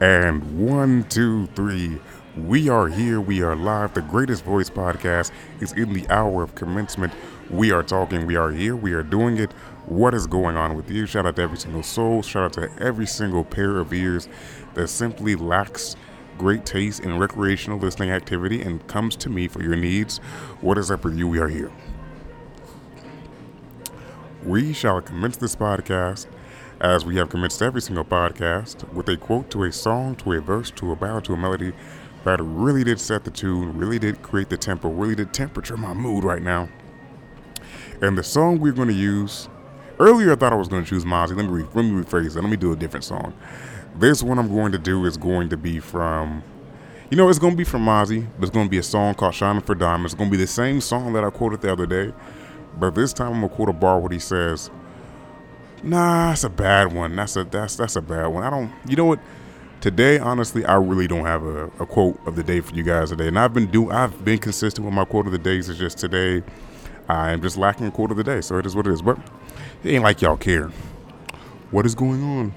And 0.00 0.68
one, 0.68 1.04
two, 1.04 1.46
three. 1.54 2.00
We 2.36 2.68
are 2.68 2.88
here. 2.88 3.20
We 3.20 3.42
are 3.42 3.54
live. 3.54 3.94
The 3.94 4.02
greatest 4.02 4.44
voice 4.44 4.68
podcast 4.68 5.30
is 5.60 5.72
in 5.72 5.92
the 5.92 6.08
hour 6.08 6.42
of 6.42 6.56
commencement. 6.56 7.12
We 7.48 7.70
are 7.70 7.84
talking. 7.84 8.26
We 8.26 8.34
are 8.34 8.50
here. 8.50 8.74
We 8.74 8.92
are 8.92 9.04
doing 9.04 9.38
it. 9.38 9.52
What 9.86 10.12
is 10.14 10.26
going 10.26 10.56
on 10.56 10.74
with 10.74 10.90
you? 10.90 11.06
Shout 11.06 11.26
out 11.26 11.36
to 11.36 11.42
every 11.42 11.58
single 11.58 11.84
soul. 11.84 12.22
Shout 12.22 12.44
out 12.44 12.52
to 12.54 12.82
every 12.82 13.06
single 13.06 13.44
pair 13.44 13.78
of 13.78 13.92
ears 13.92 14.28
that 14.74 14.88
simply 14.88 15.36
lacks 15.36 15.94
great 16.38 16.66
taste 16.66 17.00
in 17.00 17.16
recreational 17.18 17.78
listening 17.78 18.10
activity 18.10 18.62
and 18.62 18.84
comes 18.88 19.14
to 19.14 19.30
me 19.30 19.46
for 19.46 19.62
your 19.62 19.76
needs. 19.76 20.18
What 20.60 20.76
is 20.76 20.90
up 20.90 21.04
with 21.04 21.16
you? 21.16 21.28
We 21.28 21.38
are 21.38 21.48
here. 21.48 21.70
We 24.42 24.72
shall 24.72 25.00
commence 25.00 25.36
this 25.36 25.54
podcast 25.54 26.26
as 26.84 27.06
we 27.06 27.16
have 27.16 27.30
commenced 27.30 27.62
every 27.62 27.80
single 27.80 28.04
podcast 28.04 28.86
with 28.92 29.08
a 29.08 29.16
quote 29.16 29.50
to 29.50 29.64
a 29.64 29.72
song, 29.72 30.14
to 30.14 30.32
a 30.32 30.40
verse, 30.40 30.70
to 30.70 30.92
a 30.92 30.96
ballad, 30.96 31.24
to 31.24 31.32
a 31.32 31.36
melody 31.36 31.72
that 32.24 32.38
really 32.42 32.84
did 32.84 33.00
set 33.00 33.24
the 33.24 33.30
tune, 33.30 33.74
really 33.74 33.98
did 33.98 34.20
create 34.20 34.50
the 34.50 34.56
tempo, 34.58 34.90
really 34.90 35.14
did 35.14 35.32
temperature 35.32 35.78
my 35.78 35.94
mood 35.94 36.24
right 36.24 36.42
now. 36.42 36.68
And 38.02 38.18
the 38.18 38.22
song 38.22 38.60
we're 38.60 38.72
going 38.72 38.88
to 38.88 38.94
use, 38.94 39.48
earlier 39.98 40.32
I 40.32 40.36
thought 40.36 40.52
I 40.52 40.56
was 40.56 40.68
going 40.68 40.84
to 40.84 40.88
choose 40.88 41.06
Mozzy. 41.06 41.34
Let 41.34 41.46
me, 41.46 41.52
re- 41.52 41.68
let 41.72 41.86
me 41.86 42.02
rephrase 42.02 42.34
that. 42.34 42.42
Let 42.42 42.50
me 42.50 42.58
do 42.58 42.72
a 42.72 42.76
different 42.76 43.04
song. 43.04 43.32
This 43.96 44.22
one 44.22 44.38
I'm 44.38 44.48
going 44.48 44.72
to 44.72 44.78
do 44.78 45.06
is 45.06 45.16
going 45.16 45.48
to 45.48 45.56
be 45.56 45.80
from, 45.80 46.42
you 47.10 47.16
know, 47.16 47.30
it's 47.30 47.38
going 47.38 47.54
to 47.54 47.56
be 47.56 47.64
from 47.64 47.86
Mozzy, 47.86 48.26
but 48.36 48.42
it's 48.42 48.54
going 48.54 48.66
to 48.66 48.70
be 48.70 48.76
a 48.76 48.82
song 48.82 49.14
called 49.14 49.34
Shining 49.34 49.62
for 49.62 49.74
Diamonds. 49.74 50.12
It's 50.12 50.18
going 50.18 50.30
to 50.30 50.36
be 50.36 50.42
the 50.42 50.46
same 50.46 50.82
song 50.82 51.14
that 51.14 51.24
I 51.24 51.30
quoted 51.30 51.62
the 51.62 51.72
other 51.72 51.86
day, 51.86 52.12
but 52.78 52.94
this 52.94 53.14
time 53.14 53.32
I'm 53.32 53.40
going 53.40 53.48
to 53.48 53.56
quote 53.56 53.70
a 53.70 53.72
bar 53.72 54.00
where 54.00 54.12
he 54.12 54.18
says, 54.18 54.70
Nah, 55.84 56.30
that's 56.30 56.44
a 56.44 56.48
bad 56.48 56.94
one. 56.94 57.14
That's 57.14 57.36
a 57.36 57.44
that's 57.44 57.76
that's 57.76 57.94
a 57.94 58.00
bad 58.00 58.28
one. 58.28 58.42
I 58.42 58.48
don't. 58.48 58.72
You 58.88 58.96
know 58.96 59.04
what? 59.04 59.20
Today, 59.82 60.18
honestly, 60.18 60.64
I 60.64 60.76
really 60.76 61.06
don't 61.06 61.26
have 61.26 61.44
a, 61.44 61.66
a 61.78 61.84
quote 61.84 62.18
of 62.26 62.36
the 62.36 62.42
day 62.42 62.60
for 62.60 62.74
you 62.74 62.82
guys 62.82 63.10
today, 63.10 63.28
and 63.28 63.38
I've 63.38 63.52
been 63.52 63.66
do 63.66 63.90
I've 63.90 64.24
been 64.24 64.38
consistent 64.38 64.86
with 64.86 64.94
my 64.94 65.04
quote 65.04 65.26
of 65.26 65.32
the 65.32 65.38
days. 65.38 65.68
It's 65.68 65.78
just 65.78 65.98
today, 65.98 66.42
I 67.06 67.32
am 67.32 67.42
just 67.42 67.58
lacking 67.58 67.86
a 67.86 67.90
quote 67.90 68.10
of 68.10 68.16
the 68.16 68.24
day, 68.24 68.40
so 68.40 68.56
it 68.56 68.64
is 68.64 68.74
what 68.74 68.86
it 68.86 68.94
is. 68.94 69.02
But 69.02 69.18
it 69.82 69.90
ain't 69.90 70.02
like 70.02 70.22
y'all 70.22 70.38
care. 70.38 70.68
What 71.70 71.84
is 71.84 71.94
going 71.94 72.22
on? 72.22 72.54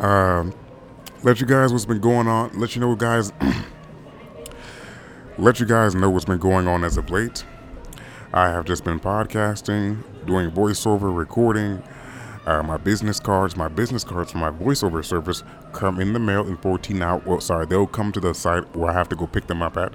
Um, 0.00 0.54
let 1.22 1.38
you 1.42 1.46
guys 1.46 1.70
what's 1.70 1.84
been 1.84 2.00
going 2.00 2.28
on. 2.28 2.58
Let 2.58 2.74
you 2.74 2.80
know, 2.80 2.96
guys. 2.96 3.30
let 5.38 5.60
you 5.60 5.66
guys 5.66 5.94
know 5.94 6.08
what's 6.08 6.24
been 6.24 6.38
going 6.38 6.66
on 6.66 6.82
as 6.82 6.96
of 6.96 7.10
late. 7.10 7.44
I 8.34 8.48
have 8.48 8.64
just 8.64 8.82
been 8.82 8.98
podcasting, 8.98 10.02
doing 10.26 10.50
voiceover, 10.50 11.16
recording. 11.16 11.80
Uh, 12.44 12.64
my 12.64 12.76
business 12.76 13.20
cards, 13.20 13.56
my 13.56 13.68
business 13.68 14.02
cards 14.02 14.32
for 14.32 14.38
my 14.38 14.50
voiceover 14.50 15.04
service 15.04 15.44
come 15.72 16.00
in 16.00 16.14
the 16.14 16.18
mail 16.18 16.44
in 16.44 16.56
14 16.56 17.00
hours. 17.00 17.22
Well, 17.24 17.40
sorry, 17.40 17.66
they'll 17.66 17.86
come 17.86 18.10
to 18.10 18.18
the 18.18 18.34
site 18.34 18.74
where 18.74 18.90
I 18.90 18.92
have 18.92 19.08
to 19.10 19.16
go 19.16 19.28
pick 19.28 19.46
them 19.46 19.62
up 19.62 19.76
at. 19.76 19.94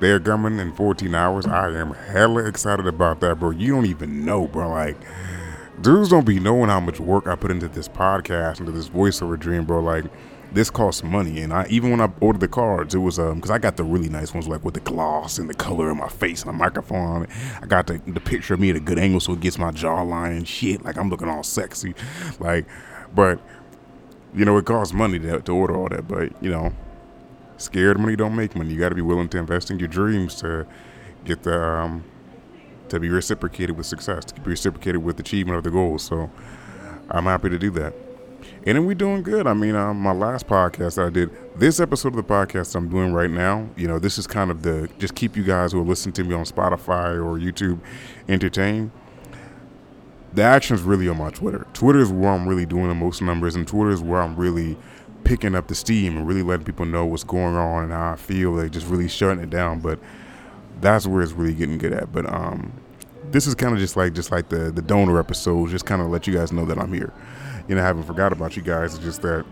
They're 0.00 0.18
coming 0.18 0.58
in 0.58 0.72
14 0.72 1.14
hours. 1.14 1.44
I 1.44 1.68
am 1.72 1.92
hella 1.92 2.46
excited 2.46 2.86
about 2.86 3.20
that, 3.20 3.38
bro. 3.38 3.50
You 3.50 3.74
don't 3.74 3.84
even 3.84 4.24
know, 4.24 4.46
bro. 4.46 4.70
Like, 4.70 4.96
dudes 5.82 6.10
don't 6.10 6.26
be 6.26 6.38
knowing 6.40 6.68
how 6.68 6.80
much 6.80 7.00
work 7.00 7.26
I 7.26 7.36
put 7.36 7.50
into 7.50 7.68
this 7.68 7.88
podcast, 7.88 8.60
into 8.60 8.72
this 8.72 8.88
voiceover 8.88 9.38
dream, 9.38 9.64
bro. 9.64 9.80
Like, 9.80 10.04
this 10.52 10.70
costs 10.70 11.02
money, 11.02 11.40
and 11.42 11.52
I 11.52 11.66
even 11.68 11.90
when 11.90 12.00
I 12.00 12.10
ordered 12.20 12.40
the 12.40 12.48
cards, 12.48 12.94
it 12.94 12.98
was 12.98 13.18
um 13.18 13.36
because 13.36 13.50
I 13.50 13.58
got 13.58 13.76
the 13.76 13.84
really 13.84 14.08
nice 14.08 14.32
ones 14.32 14.48
like 14.48 14.64
with 14.64 14.74
the 14.74 14.80
gloss 14.80 15.38
and 15.38 15.48
the 15.48 15.54
color 15.54 15.90
of 15.90 15.96
my 15.96 16.08
face 16.08 16.42
and 16.42 16.50
a 16.50 16.54
microphone 16.54 17.06
on 17.06 17.22
it. 17.24 17.30
I 17.60 17.66
got 17.66 17.86
the, 17.86 18.00
the 18.06 18.20
picture 18.20 18.54
of 18.54 18.60
me 18.60 18.70
at 18.70 18.76
a 18.76 18.80
good 18.80 18.98
angle 18.98 19.20
so 19.20 19.34
it 19.34 19.40
gets 19.40 19.58
my 19.58 19.70
jawline 19.70 20.36
and 20.38 20.48
shit. 20.48 20.84
Like 20.84 20.96
I'm 20.96 21.10
looking 21.10 21.28
all 21.28 21.42
sexy, 21.42 21.94
like, 22.40 22.66
but 23.14 23.40
you 24.34 24.44
know 24.44 24.56
it 24.56 24.64
costs 24.64 24.94
money 24.94 25.18
to, 25.18 25.40
to 25.40 25.52
order 25.52 25.76
all 25.76 25.88
that. 25.90 26.08
But 26.08 26.42
you 26.42 26.50
know, 26.50 26.72
scared 27.58 27.98
money 27.98 28.16
don't 28.16 28.34
make 28.34 28.56
money. 28.56 28.72
You 28.72 28.80
got 28.80 28.88
to 28.88 28.94
be 28.94 29.02
willing 29.02 29.28
to 29.30 29.38
invest 29.38 29.70
in 29.70 29.78
your 29.78 29.88
dreams 29.88 30.34
to 30.36 30.66
get 31.24 31.42
the 31.42 31.60
um 31.60 32.04
to 32.90 33.00
be 33.00 33.08
reciprocated 33.08 33.76
with 33.76 33.86
success, 33.86 34.24
to 34.26 34.40
be 34.40 34.50
reciprocated 34.50 35.02
with 35.02 35.18
achievement 35.20 35.58
of 35.58 35.64
the 35.64 35.70
goals. 35.70 36.02
So 36.02 36.30
I'm 37.10 37.24
happy 37.24 37.48
to 37.48 37.58
do 37.58 37.70
that. 37.72 37.94
And 38.66 38.76
then 38.76 38.86
we 38.86 38.94
doing 38.94 39.22
good. 39.22 39.46
I 39.46 39.54
mean, 39.54 39.74
um, 39.74 39.98
my 39.98 40.12
last 40.12 40.46
podcast 40.46 40.96
that 40.96 41.06
I 41.06 41.10
did, 41.10 41.30
this 41.56 41.80
episode 41.80 42.08
of 42.08 42.16
the 42.16 42.22
podcast 42.22 42.74
I'm 42.74 42.88
doing 42.88 43.12
right 43.12 43.30
now, 43.30 43.68
you 43.76 43.88
know, 43.88 43.98
this 43.98 44.18
is 44.18 44.26
kind 44.26 44.50
of 44.50 44.62
the 44.62 44.88
just 44.98 45.14
keep 45.14 45.36
you 45.36 45.44
guys 45.44 45.72
who 45.72 45.80
are 45.80 45.84
listening 45.84 46.12
to 46.14 46.24
me 46.24 46.34
on 46.34 46.44
Spotify 46.44 47.14
or 47.14 47.38
YouTube 47.38 47.80
entertained. 48.28 48.90
The 50.34 50.42
action's 50.42 50.82
really 50.82 51.08
on 51.08 51.16
my 51.16 51.30
Twitter. 51.30 51.66
Twitter 51.72 52.00
is 52.00 52.10
where 52.12 52.30
I'm 52.30 52.46
really 52.46 52.66
doing 52.66 52.88
the 52.88 52.94
most 52.94 53.22
numbers, 53.22 53.54
and 53.54 53.66
Twitter 53.66 53.90
is 53.90 54.02
where 54.02 54.20
I'm 54.20 54.36
really 54.36 54.76
picking 55.24 55.54
up 55.54 55.68
the 55.68 55.74
steam 55.74 56.16
and 56.16 56.28
really 56.28 56.42
letting 56.42 56.66
people 56.66 56.84
know 56.84 57.06
what's 57.06 57.24
going 57.24 57.54
on 57.54 57.84
and 57.84 57.92
how 57.92 58.12
I 58.12 58.16
feel, 58.16 58.52
like 58.52 58.70
just 58.70 58.86
really 58.86 59.08
shutting 59.08 59.42
it 59.42 59.50
down. 59.50 59.80
But 59.80 59.98
that's 60.80 61.06
where 61.06 61.22
it's 61.22 61.32
really 61.32 61.54
getting 61.54 61.78
good 61.78 61.92
at. 61.92 62.12
But 62.12 62.32
um, 62.32 62.72
this 63.30 63.46
is 63.46 63.54
kind 63.54 63.72
of 63.72 63.78
just 63.78 63.96
like 63.96 64.14
just 64.14 64.30
like 64.30 64.48
the 64.48 64.70
the 64.70 64.82
donor 64.82 65.18
episodes, 65.18 65.70
just 65.72 65.86
kind 65.86 66.02
of 66.02 66.08
let 66.08 66.26
you 66.26 66.34
guys 66.34 66.52
know 66.52 66.64
that 66.66 66.78
I'm 66.78 66.92
here 66.92 67.12
you 67.68 67.74
know, 67.74 67.82
I 67.82 67.86
haven't 67.86 68.04
forgot 68.04 68.32
about 68.32 68.56
you 68.56 68.62
guys. 68.62 68.94
It's 68.94 69.04
just 69.04 69.22
that 69.22 69.44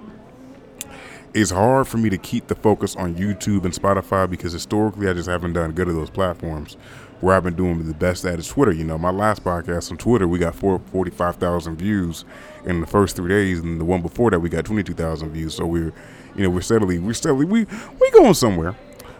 it's 1.35 1.51
hard 1.51 1.87
for 1.87 1.99
me 1.99 2.09
to 2.09 2.17
keep 2.17 2.47
the 2.47 2.55
focus 2.55 2.97
on 2.97 3.15
YouTube 3.15 3.65
and 3.65 3.75
Spotify 3.75 4.29
because 4.29 4.53
historically 4.53 5.09
I 5.09 5.13
just 5.13 5.29
haven't 5.29 5.53
done 5.53 5.73
good 5.73 5.89
at 5.89 5.95
those 5.95 6.11
platforms. 6.11 6.77
Where 7.21 7.35
I've 7.35 7.45
been 7.45 7.57
doing 7.57 7.87
the 7.87 7.95
best 7.95 8.27
at 8.27 8.39
is 8.39 8.47
Twitter. 8.49 8.73
You 8.73 8.85
know, 8.85 8.99
my 8.99 9.11
last 9.11 9.43
podcast 9.43 9.91
on 9.91 9.97
Twitter, 9.97 10.29
we 10.29 10.39
got 10.39 10.55
45,000 10.55 11.77
views 11.77 12.27
in 12.67 12.83
the 12.83 12.87
first 12.87 13.17
three 13.17 13.31
days, 13.31 13.61
and 13.61 13.81
the 13.81 13.87
one 13.87 14.03
before 14.03 14.31
that, 14.31 14.41
we 14.41 14.51
got 14.51 14.67
22,000 14.67 15.31
views. 15.31 15.55
So 15.55 15.65
we're, 15.65 15.95
you 16.35 16.43
know, 16.43 16.51
we're 16.51 16.61
steadily, 16.61 16.99
we're 16.99 17.15
steadily, 17.15 17.47
we 17.47 17.65
we 17.65 18.11
going 18.11 18.35
somewhere. 18.35 18.77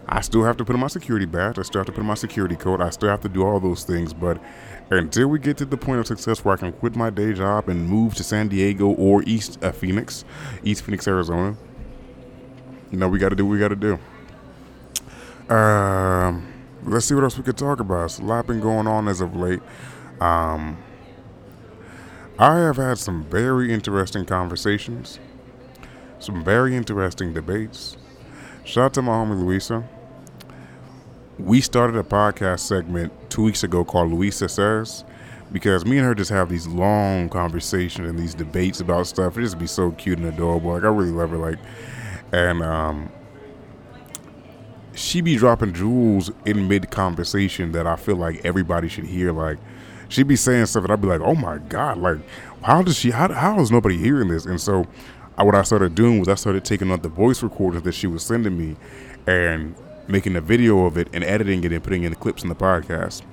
I 0.09 0.21
still 0.21 0.43
have 0.45 0.55
to 0.57 0.65
put 0.65 0.73
on 0.73 0.79
my 0.79 0.87
security 0.87 1.25
badge. 1.25 1.59
I 1.59 1.63
still 1.63 1.79
have 1.79 1.87
to 1.87 1.91
put 1.91 1.99
on 1.99 2.07
my 2.07 2.13
security 2.13 2.55
code. 2.55 2.79
I 2.79 2.91
still 2.91 3.09
have 3.09 3.21
to 3.21 3.29
do 3.29 3.43
all 3.45 3.59
those 3.59 3.83
things. 3.83 4.13
But 4.13 4.41
until 4.89 5.27
we 5.27 5.37
get 5.37 5.57
to 5.57 5.65
the 5.65 5.75
point 5.75 5.99
of 5.99 6.07
success 6.07 6.45
where 6.45 6.53
I 6.53 6.57
can 6.57 6.71
quit 6.71 6.95
my 6.95 7.09
day 7.09 7.33
job 7.33 7.67
and 7.67 7.87
move 7.87 8.15
to 8.15 8.23
San 8.23 8.47
Diego 8.47 8.87
or 8.87 9.21
East 9.23 9.61
uh, 9.61 9.73
Phoenix, 9.73 10.23
East 10.63 10.83
Phoenix, 10.83 11.07
Arizona, 11.07 11.57
you 12.89 12.97
know, 12.97 13.09
we 13.09 13.19
got 13.19 13.29
to 13.29 13.35
do 13.35 13.45
what 13.45 13.51
we 13.51 13.59
got 13.59 13.67
to 13.67 13.75
do. 13.75 13.99
Um, 15.53 16.53
let's 16.83 17.05
see 17.05 17.13
what 17.13 17.25
else 17.25 17.37
we 17.37 17.43
could 17.43 17.57
talk 17.57 17.81
about. 17.81 18.05
It's 18.05 18.19
a 18.19 18.23
lot 18.23 18.47
been 18.47 18.61
going 18.61 18.87
on 18.87 19.09
as 19.09 19.19
of 19.19 19.35
late. 19.35 19.61
Um, 20.21 20.77
I 22.39 22.59
have 22.59 22.77
had 22.77 22.97
some 22.97 23.25
very 23.25 23.73
interesting 23.73 24.25
conversations, 24.25 25.19
some 26.19 26.45
very 26.45 26.77
interesting 26.77 27.33
debates. 27.33 27.97
Shout 28.63 28.85
out 28.85 28.93
to 28.95 29.01
my 29.01 29.13
homie 29.13 29.39
Louisa 29.39 29.87
we 31.39 31.61
started 31.61 31.97
a 31.97 32.03
podcast 32.03 32.61
segment 32.61 33.13
two 33.29 33.43
weeks 33.43 33.63
ago 33.63 33.85
called 33.85 34.11
Louisa 34.11 34.49
Says 34.49 35.03
because 35.51 35.85
me 35.85 35.97
and 35.97 36.05
her 36.05 36.15
just 36.15 36.31
have 36.31 36.49
these 36.49 36.67
long 36.67 37.29
conversations 37.29 38.09
and 38.09 38.17
these 38.17 38.33
debates 38.33 38.79
about 38.79 39.07
stuff. 39.07 39.37
It 39.37 39.41
just 39.41 39.59
be 39.59 39.67
so 39.67 39.91
cute 39.91 40.17
and 40.17 40.27
adorable. 40.27 40.73
Like 40.73 40.83
I 40.83 40.87
really 40.87 41.11
love 41.11 41.29
her. 41.29 41.37
Like, 41.37 41.59
and 42.31 42.61
um, 42.61 43.09
she 44.95 45.21
be 45.21 45.37
dropping 45.37 45.73
jewels 45.73 46.31
in 46.45 46.67
mid 46.67 46.89
conversation 46.89 47.71
that 47.73 47.87
I 47.87 47.95
feel 47.95 48.15
like 48.15 48.43
everybody 48.43 48.87
should 48.87 49.05
hear. 49.05 49.31
Like, 49.31 49.57
she 50.09 50.23
be 50.23 50.35
saying 50.35 50.65
stuff 50.65 50.83
that 50.83 50.91
I'd 50.91 51.01
be 51.01 51.07
like, 51.07 51.21
oh 51.21 51.35
my 51.35 51.59
god, 51.59 51.97
like 51.97 52.17
how 52.63 52.81
does 52.81 52.97
she? 52.97 53.11
How 53.11 53.31
how 53.31 53.59
is 53.59 53.71
nobody 53.71 53.97
hearing 53.97 54.27
this? 54.27 54.45
And 54.45 54.59
so, 54.59 54.85
I, 55.37 55.43
what 55.43 55.55
I 55.55 55.61
started 55.61 55.95
doing 55.95 56.19
was 56.19 56.27
I 56.27 56.35
started 56.35 56.65
taking 56.65 56.91
out 56.91 57.03
the 57.03 57.09
voice 57.09 57.43
recorders 57.43 57.83
that 57.83 57.93
she 57.93 58.07
was 58.07 58.23
sending 58.23 58.57
me, 58.57 58.75
and 59.27 59.75
making 60.07 60.35
a 60.35 60.41
video 60.41 60.85
of 60.85 60.97
it 60.97 61.07
and 61.13 61.23
editing 61.23 61.63
it 61.63 61.71
and 61.71 61.83
putting 61.83 62.03
in 62.03 62.11
the 62.11 62.15
clips 62.17 62.43
in 62.43 62.49
the 62.49 62.55
podcast. 62.55 63.23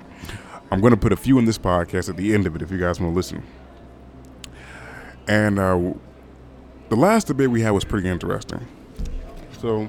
I'm 0.70 0.80
going 0.80 0.92
to 0.92 0.96
put 0.96 1.12
a 1.12 1.16
few 1.16 1.38
in 1.38 1.44
this 1.44 1.58
podcast 1.58 2.08
at 2.08 2.16
the 2.16 2.34
end 2.34 2.46
of 2.46 2.56
it 2.56 2.62
if 2.62 2.70
you 2.70 2.78
guys 2.78 3.00
want 3.00 3.12
to 3.12 3.16
listen. 3.16 3.42
And 5.28 5.58
uh, 5.58 5.94
the 6.88 6.96
last 6.96 7.28
debate 7.28 7.50
we 7.50 7.62
had 7.62 7.70
was 7.70 7.84
pretty 7.84 8.08
interesting. 8.08 8.66
So, 9.58 9.88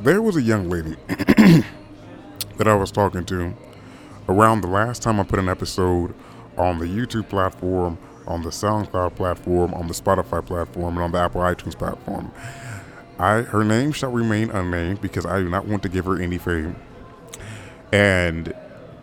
there 0.00 0.22
was 0.22 0.36
a 0.36 0.42
young 0.42 0.68
lady 0.68 0.96
that 1.08 2.68
I 2.68 2.74
was 2.74 2.90
talking 2.90 3.24
to 3.26 3.54
around 4.28 4.60
the 4.60 4.68
last 4.68 5.02
time 5.02 5.20
I 5.20 5.22
put 5.22 5.38
an 5.38 5.48
episode 5.48 6.14
on 6.56 6.78
the 6.78 6.86
YouTube 6.86 7.28
platform 7.28 7.98
on 8.26 8.42
the 8.42 8.50
SoundCloud 8.50 9.16
platform, 9.16 9.74
on 9.74 9.88
the 9.88 9.94
Spotify 9.94 10.44
platform, 10.44 10.94
and 10.96 11.04
on 11.04 11.12
the 11.12 11.18
Apple 11.18 11.40
iTunes 11.40 11.76
platform. 11.76 12.32
I 13.18 13.42
her 13.42 13.64
name 13.64 13.92
shall 13.92 14.10
remain 14.10 14.50
unnamed 14.50 15.00
because 15.00 15.24
I 15.24 15.38
do 15.38 15.48
not 15.48 15.66
want 15.66 15.82
to 15.84 15.88
give 15.88 16.04
her 16.06 16.20
any 16.20 16.38
fame. 16.38 16.76
And 17.92 18.52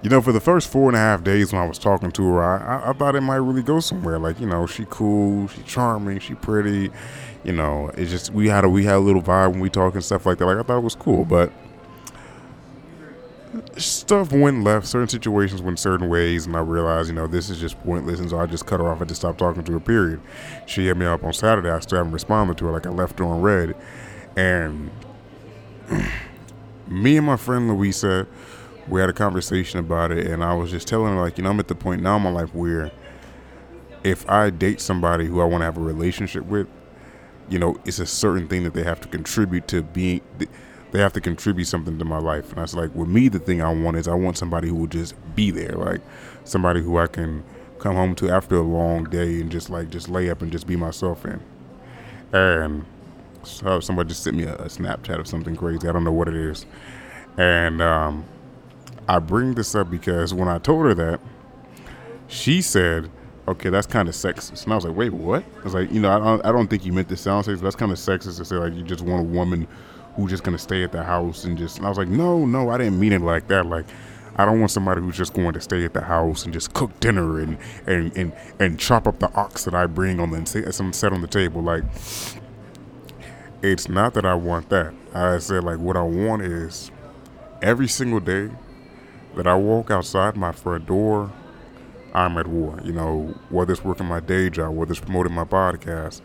you 0.01 0.09
know, 0.09 0.21
for 0.21 0.31
the 0.31 0.39
first 0.39 0.69
four 0.69 0.89
and 0.89 0.95
a 0.95 0.99
half 0.99 1.23
days 1.23 1.53
when 1.53 1.61
I 1.61 1.67
was 1.67 1.77
talking 1.77 2.11
to 2.11 2.33
her, 2.33 2.43
I, 2.43 2.89
I 2.89 2.93
thought 2.93 3.15
it 3.15 3.21
might 3.21 3.35
really 3.35 3.61
go 3.61 3.79
somewhere. 3.79 4.17
Like, 4.17 4.39
you 4.39 4.47
know, 4.47 4.65
she 4.65 4.85
cool, 4.89 5.47
she 5.47 5.61
charming, 5.63 6.19
she 6.19 6.33
pretty. 6.33 6.91
You 7.43 7.53
know, 7.53 7.91
it's 7.95 8.11
just 8.11 8.31
we 8.31 8.47
had 8.47 8.65
a 8.65 8.69
we 8.69 8.83
had 8.83 8.95
a 8.95 8.99
little 8.99 9.21
vibe 9.21 9.51
when 9.51 9.59
we 9.59 9.69
talk 9.69 9.93
and 9.93 10.03
stuff 10.03 10.25
like 10.25 10.39
that. 10.39 10.45
Like 10.45 10.57
I 10.57 10.63
thought 10.63 10.77
it 10.77 10.83
was 10.83 10.95
cool, 10.95 11.25
but 11.25 11.51
stuff 13.77 14.31
went 14.31 14.63
left. 14.63 14.87
Certain 14.87 15.07
situations 15.07 15.61
went 15.61 15.79
certain 15.79 16.09
ways, 16.09 16.45
and 16.45 16.55
I 16.55 16.59
realized, 16.59 17.09
you 17.09 17.15
know, 17.15 17.27
this 17.27 17.49
is 17.49 17.59
just 17.59 17.81
pointless, 17.83 18.19
and 18.19 18.29
so 18.29 18.39
I 18.39 18.45
just 18.45 18.65
cut 18.65 18.79
her 18.79 18.89
off. 18.89 19.01
I 19.01 19.05
just 19.05 19.21
stopped 19.21 19.39
talking 19.39 19.63
to 19.63 19.71
her. 19.73 19.79
Period. 19.79 20.21
She 20.65 20.87
hit 20.87 20.97
me 20.97 21.05
up 21.05 21.23
on 21.23 21.33
Saturday. 21.33 21.69
I 21.69 21.79
still 21.79 21.97
haven't 21.97 22.13
responded 22.13 22.57
to 22.57 22.65
her. 22.65 22.71
Like 22.71 22.85
I 22.85 22.89
left 22.89 23.19
her 23.19 23.25
on 23.25 23.41
read, 23.41 23.75
and 24.35 24.91
me 26.87 27.17
and 27.17 27.25
my 27.25 27.37
friend 27.37 27.67
Louisa, 27.67 28.27
we 28.87 28.99
had 28.99 29.09
a 29.09 29.13
conversation 29.13 29.79
about 29.79 30.11
it, 30.11 30.27
and 30.27 30.43
I 30.43 30.53
was 30.53 30.71
just 30.71 30.87
telling 30.87 31.15
her, 31.15 31.21
like, 31.21 31.37
you 31.37 31.43
know, 31.43 31.49
I'm 31.49 31.59
at 31.59 31.67
the 31.67 31.75
point 31.75 32.01
now 32.01 32.17
in 32.17 32.23
my 32.23 32.31
life 32.31 32.53
where 32.53 32.91
if 34.03 34.27
I 34.29 34.49
date 34.49 34.81
somebody 34.81 35.25
who 35.27 35.41
I 35.41 35.45
want 35.45 35.61
to 35.61 35.65
have 35.65 35.77
a 35.77 35.81
relationship 35.81 36.45
with, 36.45 36.67
you 37.49 37.59
know, 37.59 37.77
it's 37.85 37.99
a 37.99 38.05
certain 38.05 38.47
thing 38.47 38.63
that 38.63 38.73
they 38.73 38.83
have 38.83 39.01
to 39.01 39.07
contribute 39.07 39.67
to 39.69 39.81
being 39.81 40.21
they 40.91 40.99
have 40.99 41.13
to 41.13 41.21
contribute 41.21 41.65
something 41.65 41.97
to 41.97 42.05
my 42.05 42.19
life. 42.19 42.49
And 42.51 42.59
I 42.59 42.63
was 42.63 42.75
like, 42.75 42.93
with 42.93 43.07
me, 43.07 43.29
the 43.29 43.39
thing 43.39 43.61
I 43.61 43.73
want 43.73 43.97
is 43.97 44.07
I 44.07 44.13
want 44.13 44.37
somebody 44.37 44.67
who 44.67 44.75
will 44.75 44.87
just 44.87 45.15
be 45.35 45.51
there, 45.51 45.73
like 45.73 46.01
somebody 46.43 46.81
who 46.81 46.97
I 46.97 47.07
can 47.07 47.43
come 47.79 47.95
home 47.95 48.13
to 48.15 48.29
after 48.29 48.55
a 48.55 48.61
long 48.61 49.05
day 49.05 49.41
and 49.41 49.51
just 49.51 49.69
like 49.69 49.89
just 49.89 50.09
lay 50.09 50.29
up 50.29 50.41
and 50.41 50.51
just 50.51 50.67
be 50.67 50.75
myself 50.75 51.25
in. 51.25 51.41
And 52.33 52.85
so 53.43 53.79
somebody 53.79 54.09
just 54.09 54.23
sent 54.23 54.37
me 54.37 54.43
a, 54.43 54.55
Snapchat 54.55 55.19
of 55.19 55.27
something 55.27 55.55
crazy. 55.55 55.87
I 55.87 55.91
don't 55.91 56.03
know 56.03 56.11
what 56.11 56.27
it 56.27 56.35
is. 56.35 56.65
And 57.37 57.81
um, 57.81 58.25
I 59.07 59.19
bring 59.19 59.55
this 59.55 59.73
up 59.75 59.89
because 59.89 60.33
when 60.33 60.47
I 60.47 60.59
told 60.59 60.85
her 60.85 60.93
that, 60.93 61.19
she 62.27 62.61
said, 62.61 63.09
okay, 63.47 63.69
that's 63.69 63.87
kind 63.87 64.07
of 64.07 64.15
sexist. 64.15 64.63
And 64.63 64.73
I 64.73 64.75
was 64.75 64.85
like, 64.85 64.95
wait, 64.95 65.11
what? 65.11 65.43
I 65.59 65.63
was 65.63 65.73
like, 65.73 65.91
you 65.91 65.99
know, 65.99 66.11
I 66.11 66.19
don't, 66.19 66.45
I 66.45 66.51
don't 66.51 66.67
think 66.67 66.85
you 66.85 66.93
meant 66.93 67.09
to 67.09 67.17
sound 67.17 67.45
sexist. 67.45 67.61
That's 67.61 67.75
kind 67.75 67.91
of 67.91 67.97
sexist 67.97 68.37
to 68.37 68.45
say 68.45 68.55
like 68.55 68.73
you 68.73 68.83
just 68.83 69.01
want 69.01 69.21
a 69.21 69.23
woman 69.23 69.67
who's 70.21 70.31
just 70.31 70.43
gonna 70.43 70.57
stay 70.57 70.83
at 70.83 70.91
the 70.91 71.03
house 71.03 71.43
and 71.43 71.57
just. 71.57 71.77
And 71.77 71.85
I 71.85 71.89
was 71.89 71.97
like, 71.97 72.07
no, 72.07 72.45
no, 72.45 72.69
I 72.69 72.77
didn't 72.77 72.99
mean 72.99 73.13
it 73.13 73.21
like 73.21 73.47
that. 73.47 73.65
Like, 73.65 73.85
I 74.35 74.45
don't 74.45 74.59
want 74.59 74.71
somebody 74.71 75.01
who's 75.01 75.17
just 75.17 75.33
going 75.33 75.53
to 75.53 75.61
stay 75.61 75.83
at 75.83 75.93
the 75.93 76.01
house 76.01 76.45
and 76.45 76.53
just 76.53 76.73
cook 76.73 76.97
dinner 76.99 77.39
and 77.39 77.57
and 77.85 78.15
and, 78.15 78.33
and 78.59 78.79
chop 78.79 79.07
up 79.07 79.19
the 79.19 79.31
ox 79.33 79.65
that 79.65 79.73
I 79.73 79.85
bring 79.87 80.19
on 80.19 80.31
the 80.31 80.71
some 80.71 80.93
set 80.93 81.11
on 81.11 81.21
the 81.21 81.27
table. 81.27 81.61
Like, 81.61 81.83
it's 83.61 83.89
not 83.89 84.13
that 84.13 84.25
I 84.25 84.35
want 84.35 84.69
that. 84.69 84.93
I 85.13 85.37
said 85.39 85.63
like 85.63 85.79
what 85.79 85.97
I 85.97 86.03
want 86.03 86.43
is 86.43 86.91
every 87.61 87.87
single 87.87 88.19
day 88.19 88.49
that 89.35 89.47
I 89.47 89.55
walk 89.55 89.91
outside 89.91 90.35
my 90.35 90.51
front 90.51 90.87
door, 90.87 91.31
I'm 92.13 92.37
at 92.37 92.47
war. 92.47 92.79
You 92.83 92.93
know, 92.93 93.35
whether 93.49 93.73
it's 93.73 93.83
working 93.83 94.07
my 94.07 94.19
day 94.19 94.49
job, 94.49 94.75
whether 94.75 94.91
it's 94.91 95.01
promoting 95.01 95.33
my 95.33 95.43
podcast, 95.45 96.21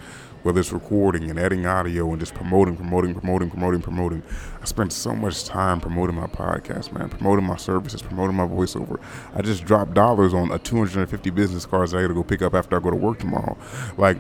whether 0.47 0.61
it's 0.61 0.71
recording 0.71 1.29
and 1.29 1.41
editing 1.41 1.67
audio 1.67 2.09
and 2.09 2.21
just 2.21 2.33
promoting, 2.33 2.77
promoting, 2.77 3.13
promoting, 3.13 3.51
promoting, 3.51 3.83
promoting. 3.83 4.23
I 4.63 4.65
spent 4.65 4.93
so 4.93 5.13
much 5.13 5.45
time 5.45 5.81
promoting 5.81 6.15
my 6.15 6.29
podcast, 6.29 6.93
man, 6.93 7.09
promoting 7.09 7.45
my 7.45 7.57
services, 7.57 8.01
promoting 8.01 8.37
my 8.37 8.47
voiceover. 8.47 9.01
I 9.35 9.43
just 9.43 9.65
dropped 9.65 9.95
dollars 9.95 10.33
on 10.33 10.53
a 10.53 10.61
250 10.61 11.31
business 11.31 11.67
cards 11.67 11.95
I 11.95 12.03
gotta 12.03 12.15
go 12.15 12.23
pick 12.23 12.43
up 12.43 12.55
after 12.55 12.77
I 12.77 12.81
go 12.81 12.91
to 12.91 12.97
work 12.97 13.19
tomorrow. 13.19 13.59
Like, 13.99 14.19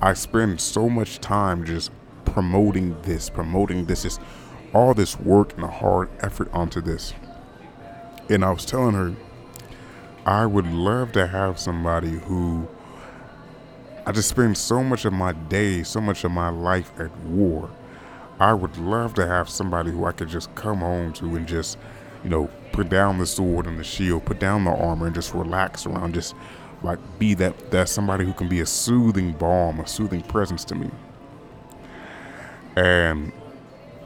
I 0.00 0.14
spend 0.14 0.60
so 0.60 0.88
much 0.88 1.18
time 1.18 1.64
just 1.64 1.90
promoting 2.24 2.96
this, 3.02 3.28
promoting 3.28 3.86
this, 3.86 4.04
just 4.04 4.20
all 4.72 4.94
this 4.94 5.18
work 5.18 5.58
and 5.58 5.66
hard 5.66 6.08
effort 6.20 6.48
onto 6.52 6.80
this. 6.82 7.14
And 8.30 8.44
I 8.44 8.52
was 8.52 8.64
telling 8.64 8.94
her, 8.94 9.12
I 10.24 10.46
would 10.46 10.68
love 10.68 11.10
to 11.12 11.26
have 11.26 11.58
somebody 11.58 12.10
who 12.10 12.68
I 14.06 14.12
just 14.12 14.28
spend 14.28 14.58
so 14.58 14.82
much 14.82 15.06
of 15.06 15.14
my 15.14 15.32
day, 15.32 15.82
so 15.82 16.00
much 16.00 16.24
of 16.24 16.30
my 16.30 16.50
life 16.50 16.92
at 17.00 17.16
war. 17.20 17.70
I 18.38 18.52
would 18.52 18.76
love 18.76 19.14
to 19.14 19.26
have 19.26 19.48
somebody 19.48 19.90
who 19.90 20.04
I 20.04 20.12
could 20.12 20.28
just 20.28 20.54
come 20.54 20.78
home 20.78 21.14
to 21.14 21.36
and 21.36 21.46
just, 21.46 21.78
you 22.22 22.28
know, 22.28 22.50
put 22.72 22.90
down 22.90 23.18
the 23.18 23.26
sword 23.26 23.66
and 23.66 23.78
the 23.78 23.84
shield, 23.84 24.26
put 24.26 24.38
down 24.38 24.64
the 24.64 24.72
armor, 24.72 25.06
and 25.06 25.14
just 25.14 25.32
relax 25.32 25.86
around, 25.86 26.12
just 26.12 26.34
like 26.82 26.98
be 27.18 27.32
that 27.34 27.70
that 27.70 27.88
somebody 27.88 28.24
who 28.26 28.34
can 28.34 28.48
be 28.48 28.60
a 28.60 28.66
soothing 28.66 29.32
balm, 29.32 29.80
a 29.80 29.86
soothing 29.86 30.20
presence 30.22 30.64
to 30.66 30.74
me. 30.74 30.90
And 32.76 33.32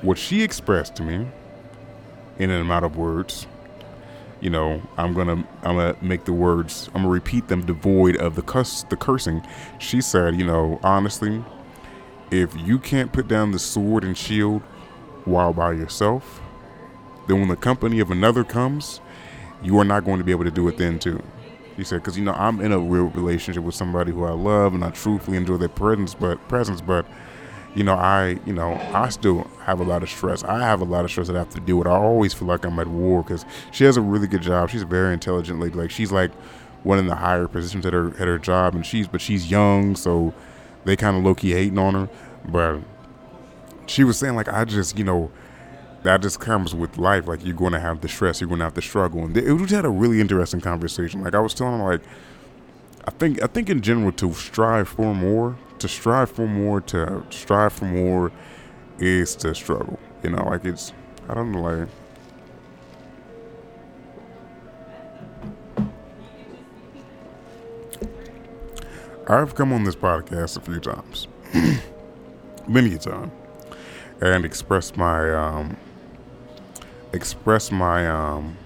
what 0.03 0.17
she 0.17 0.43
expressed 0.43 0.95
to 0.97 1.03
me 1.03 1.27
in 2.39 2.51
an 2.51 2.61
amount 2.61 2.85
of 2.85 2.97
words 2.97 3.49
you 4.41 4.51
know, 4.51 4.83
I'm 4.97 5.15
gonna 5.15 5.47
I'm 5.63 5.77
gonna 5.77 5.97
make 6.01 6.25
the 6.25 6.33
words 6.33 6.89
I'm 6.89 7.03
gonna 7.03 7.09
repeat 7.09 7.49
them 7.49 7.67
devoid 7.67 8.17
of 8.17 8.37
the 8.37 8.43
cuss 8.43 8.85
the 8.85 8.97
cursing. 8.97 9.43
She 9.79 10.01
said, 10.01 10.37
you 10.37 10.45
know, 10.45 10.79
honestly, 10.83 11.45
if 12.31 12.55
you 12.57 12.79
can't 12.79 13.13
put 13.13 13.29
down 13.29 13.53
the 13.53 13.59
sword 13.59 14.05
and 14.05 14.17
shield 14.17 14.63
while 15.25 15.53
by 15.53 15.73
yourself, 15.73 16.41
then 17.27 17.41
when 17.41 17.49
the 17.49 17.57
company 17.57 18.01
of 18.01 18.11
another 18.11 18.45
comes, 18.45 19.01
you 19.63 19.79
are 19.79 19.85
not 19.85 20.05
going 20.05 20.19
to 20.19 20.25
be 20.25 20.33
able 20.33 20.45
to 20.45 20.51
do 20.51 20.69
it 20.69 20.77
then 20.77 20.99
too. 20.99 21.23
She 21.77 21.85
said, 21.85 21.97
because 21.97 22.19
you 22.19 22.25
know 22.25 22.33
I'm 22.33 22.61
in 22.61 22.73
a 22.73 22.79
real 22.79 23.05
relationship 23.05 23.63
with 23.63 23.75
somebody 23.75 24.11
who 24.13 24.25
I 24.25 24.33
love 24.33 24.75
and 24.75 24.85
I 24.85 24.91
truthfully 24.91 25.37
enjoy 25.37 25.57
their 25.59 25.69
presence, 25.69 26.15
but 26.15 26.47
presence, 26.49 26.81
but 26.81 27.07
you 27.75 27.85
know, 27.85 27.95
I, 27.95 28.39
you 28.47 28.53
know, 28.53 28.75
I 28.93 29.09
still 29.11 29.45
have 29.63 29.81
a 29.81 29.85
lot 29.85 30.03
of 30.03 30.09
stress. 30.09 30.43
I 30.45 30.59
have 30.61 30.81
a 30.81 30.85
lot 30.85 31.05
of 31.05 31.11
stress 31.11 31.27
that 31.29 31.37
I 31.37 31.41
have 31.41 31.51
to 31.51 31.61
deal 31.61 31.77
with. 31.77 31.87
I 31.87 31.93
always 31.93 32.33
feel 32.35 32.49
like 32.49 32.65
I'm 32.65 32.79
at 32.79 32.89
war 32.89 33.23
because 33.23 33.45
she 33.73 33.85
has 33.85 33.97
a 33.97 34.01
really 34.01 34.27
good 34.27 34.43
job. 34.43 34.71
She's 34.71 34.83
a 34.83 34.87
very 34.87 35.13
intelligent 35.13 35.61
lady. 35.61 35.75
Like 35.75 35.91
she's 35.91 36.11
like 36.11 36.33
one 36.83 36.99
of 36.99 37.07
the 37.07 37.15
higher 37.15 37.47
positions 37.47 37.85
at 37.87 37.93
her 37.93 38.09
at 38.11 38.27
her 38.27 38.39
job, 38.39 38.75
and 38.75 38.85
she's 38.85 39.07
but 39.07 39.21
she's 39.21 39.51
young, 39.51 39.97
so 39.97 40.33
they 40.85 40.97
kind 40.97 41.17
of 41.17 41.25
low 41.25 41.35
key 41.35 41.53
hating 41.53 41.79
on 41.79 41.95
her. 41.95 42.09
But 42.47 42.81
she 43.87 44.05
was 44.05 44.19
saying 44.19 44.35
like 44.35 44.49
I 44.49 44.65
just, 44.65 44.99
you 44.99 45.05
know, 45.05 45.31
that 46.03 46.23
just 46.23 46.41
comes 46.41 46.75
with 46.75 46.97
life. 46.97 47.27
Like 47.29 47.45
you're 47.45 47.55
going 47.55 47.73
to 47.73 47.81
have 47.81 48.01
the 48.01 48.09
stress, 48.09 48.41
you're 48.41 48.49
going 48.49 48.61
to 48.61 48.65
have 48.65 48.75
the 48.75 48.83
struggle, 48.83 49.25
and 49.25 49.35
we 49.35 49.59
just 49.59 49.71
had 49.71 49.85
a 49.85 49.91
really 49.91 50.21
interesting 50.21 50.61
conversation. 50.61 51.23
Like 51.23 51.35
I 51.35 51.41
was 51.41 51.55
telling 51.55 51.81
her 51.81 51.91
like. 51.91 52.03
I 53.07 53.11
think 53.11 53.43
I 53.43 53.47
think 53.47 53.71
in 53.71 53.81
general 53.81 54.13
to 54.13 54.35
strive 54.35 54.87
for 54.87 55.15
more 55.15 55.57
to 55.81 55.89
strive 55.89 56.31
for 56.31 56.47
more, 56.47 56.81
to 56.83 57.23
strive 57.31 57.73
for 57.73 57.85
more 57.85 58.33
is 58.99 59.37
to 59.37 59.55
struggle. 59.55 59.99
You 60.23 60.31
know, 60.31 60.45
like 60.45 60.65
it's, 60.65 60.93
I 61.29 61.35
don't 61.35 61.53
know, 61.53 61.63
like, 61.63 61.89
I've 69.29 69.55
come 69.55 69.73
on 69.73 69.85
this 69.85 69.95
podcast 69.95 70.57
a 70.57 70.61
few 70.61 70.81
times, 70.81 71.29
many 72.69 72.95
a 72.95 72.99
time, 72.99 73.31
and 74.23 74.45
expressed 74.45 74.97
my, 74.97 75.31
um, 75.35 75.77
expressed 77.13 77.71
my, 77.71 78.09
um, 78.09 78.57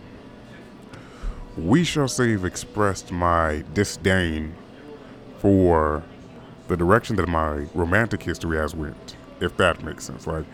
we 1.57 1.83
shall 1.85 2.09
say, 2.09 2.33
expressed 2.35 3.11
my 3.11 3.65
disdain 3.75 4.55
for 5.39 6.05
the 6.69 6.77
direction 6.77 7.17
that 7.17 7.29
my 7.29 7.67
romantic 7.75 8.23
history 8.23 8.57
has 8.57 8.75
went, 8.75 9.17
if 9.41 9.57
that 9.57 9.83
makes 9.83 10.05
sense. 10.05 10.27
Like, 10.27 10.45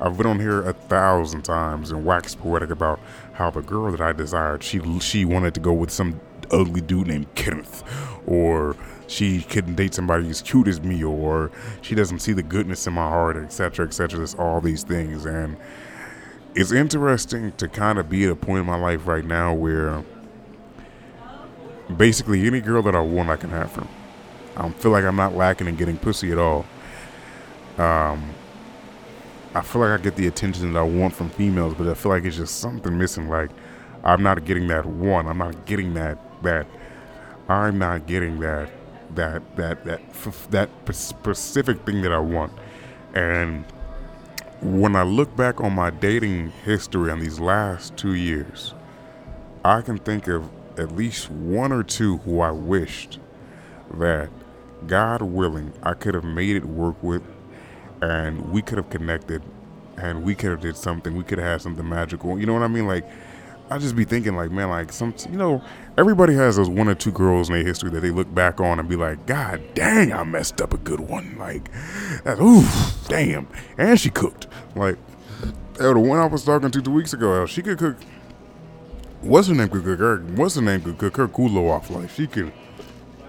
I've 0.00 0.16
been 0.16 0.26
on 0.26 0.40
here 0.40 0.62
a 0.62 0.72
thousand 0.72 1.42
times 1.42 1.90
and 1.90 2.04
waxed 2.04 2.38
poetic 2.38 2.70
about 2.70 3.00
how 3.34 3.50
the 3.50 3.62
girl 3.62 3.90
that 3.90 4.00
I 4.00 4.12
desired, 4.12 4.62
she 4.62 4.80
she 5.00 5.24
wanted 5.24 5.54
to 5.54 5.60
go 5.60 5.72
with 5.72 5.90
some 5.90 6.20
ugly 6.50 6.80
dude 6.80 7.06
named 7.06 7.34
Kenneth, 7.34 7.82
or 8.26 8.76
she 9.06 9.42
couldn't 9.42 9.76
date 9.76 9.94
somebody 9.94 10.28
as 10.28 10.42
cute 10.42 10.68
as 10.68 10.80
me, 10.82 11.02
or 11.02 11.50
she 11.80 11.94
doesn't 11.94 12.18
see 12.18 12.32
the 12.32 12.42
goodness 12.42 12.86
in 12.86 12.92
my 12.92 13.08
heart, 13.08 13.36
etc., 13.36 13.86
etc. 13.86 14.18
There's 14.18 14.34
all 14.34 14.60
these 14.60 14.82
things, 14.82 15.24
and 15.24 15.56
it's 16.54 16.72
interesting 16.72 17.52
to 17.52 17.68
kind 17.68 17.98
of 17.98 18.08
be 18.08 18.24
at 18.24 18.30
a 18.30 18.36
point 18.36 18.60
in 18.60 18.66
my 18.66 18.76
life 18.76 19.06
right 19.06 19.24
now 19.24 19.54
where 19.54 20.02
basically 21.96 22.46
any 22.46 22.60
girl 22.60 22.82
that 22.82 22.94
I 22.94 23.00
want, 23.00 23.30
I 23.30 23.36
can 23.36 23.50
have 23.50 23.74
her. 23.76 23.86
I 24.56 24.68
feel 24.70 24.90
like 24.90 25.04
I'm 25.04 25.16
not 25.16 25.34
lacking 25.34 25.66
in 25.66 25.76
getting 25.76 25.98
pussy 25.98 26.32
at 26.32 26.38
all. 26.38 26.64
Um, 27.78 28.30
I 29.54 29.60
feel 29.62 29.82
like 29.82 30.00
I 30.00 30.02
get 30.02 30.16
the 30.16 30.26
attention 30.26 30.72
that 30.72 30.78
I 30.78 30.82
want 30.82 31.14
from 31.14 31.30
females, 31.30 31.74
but 31.74 31.86
I 31.86 31.94
feel 31.94 32.10
like 32.10 32.24
it's 32.24 32.36
just 32.36 32.58
something 32.58 32.96
missing. 32.96 33.28
Like 33.28 33.50
I'm 34.04 34.22
not 34.22 34.44
getting 34.44 34.68
that 34.68 34.86
one. 34.86 35.26
I'm 35.26 35.38
not 35.38 35.66
getting 35.66 35.94
that 35.94 36.18
that. 36.42 36.66
I'm 37.48 37.78
not 37.78 38.06
getting 38.06 38.40
that 38.40 38.70
that 39.14 39.56
that 39.56 39.84
that 39.84 40.00
that 40.50 40.70
specific 40.94 41.84
thing 41.84 42.02
that 42.02 42.12
I 42.12 42.18
want. 42.18 42.52
And 43.14 43.64
when 44.60 44.96
I 44.96 45.02
look 45.02 45.34
back 45.36 45.60
on 45.60 45.74
my 45.74 45.90
dating 45.90 46.52
history 46.64 47.10
on 47.10 47.20
these 47.20 47.38
last 47.38 47.96
two 47.96 48.14
years, 48.14 48.74
I 49.64 49.80
can 49.80 49.98
think 49.98 50.28
of 50.28 50.50
at 50.78 50.94
least 50.94 51.30
one 51.30 51.72
or 51.72 51.82
two 51.82 52.18
who 52.18 52.40
I 52.40 52.50
wished 52.50 53.18
that 53.94 54.28
God 54.86 55.22
willing, 55.22 55.72
I 55.82 55.94
could 55.94 56.14
have 56.14 56.24
made 56.24 56.56
it 56.56 56.64
work 56.64 57.02
with, 57.02 57.22
and 58.02 58.50
we 58.52 58.62
could 58.62 58.78
have 58.78 58.90
connected, 58.90 59.42
and 59.96 60.24
we 60.24 60.34
could 60.34 60.50
have 60.50 60.60
did 60.60 60.76
something. 60.76 61.16
We 61.16 61.24
could 61.24 61.38
have 61.38 61.46
had 61.48 61.62
something 61.62 61.88
magical. 61.88 62.38
You 62.38 62.46
know 62.46 62.54
what 62.54 62.62
I 62.62 62.68
mean? 62.68 62.86
Like, 62.86 63.08
I 63.70 63.78
just 63.78 63.96
be 63.96 64.04
thinking, 64.04 64.36
like, 64.36 64.50
man, 64.52 64.68
like 64.68 64.92
some, 64.92 65.14
you 65.30 65.38
know, 65.38 65.62
everybody 65.98 66.34
has 66.34 66.56
those 66.56 66.68
one 66.68 66.88
or 66.88 66.94
two 66.94 67.12
girls 67.12 67.48
in 67.48 67.54
their 67.56 67.64
history 67.64 67.90
that 67.90 68.00
they 68.00 68.10
look 68.10 68.32
back 68.34 68.60
on 68.60 68.78
and 68.78 68.88
be 68.88 68.96
like, 68.96 69.26
God 69.26 69.62
dang, 69.74 70.12
I 70.12 70.22
messed 70.24 70.60
up 70.60 70.72
a 70.74 70.78
good 70.78 71.00
one. 71.00 71.36
Like, 71.38 71.70
that's, 72.24 72.40
oof, 72.40 73.06
damn, 73.08 73.48
and 73.78 73.98
she 73.98 74.10
cooked. 74.10 74.46
Like, 74.76 74.98
the 75.74 75.98
one 75.98 76.18
I 76.18 76.26
was 76.26 76.44
talking 76.44 76.70
to 76.70 76.82
two 76.82 76.92
weeks 76.92 77.12
ago, 77.12 77.46
she 77.46 77.62
could 77.62 77.78
cook. 77.78 77.96
what's 79.22 79.48
her 79.48 79.54
name 79.54 79.68
could 79.68 79.84
cook 79.84 79.98
her 79.98 80.18
what's 80.36 80.54
her 80.54 80.62
name 80.62 80.80
could 80.82 80.98
cook 80.98 81.16
her 81.16 81.28
culo 81.28 81.70
off 81.70 81.90
like 81.90 82.08
she 82.10 82.26
could 82.26 82.52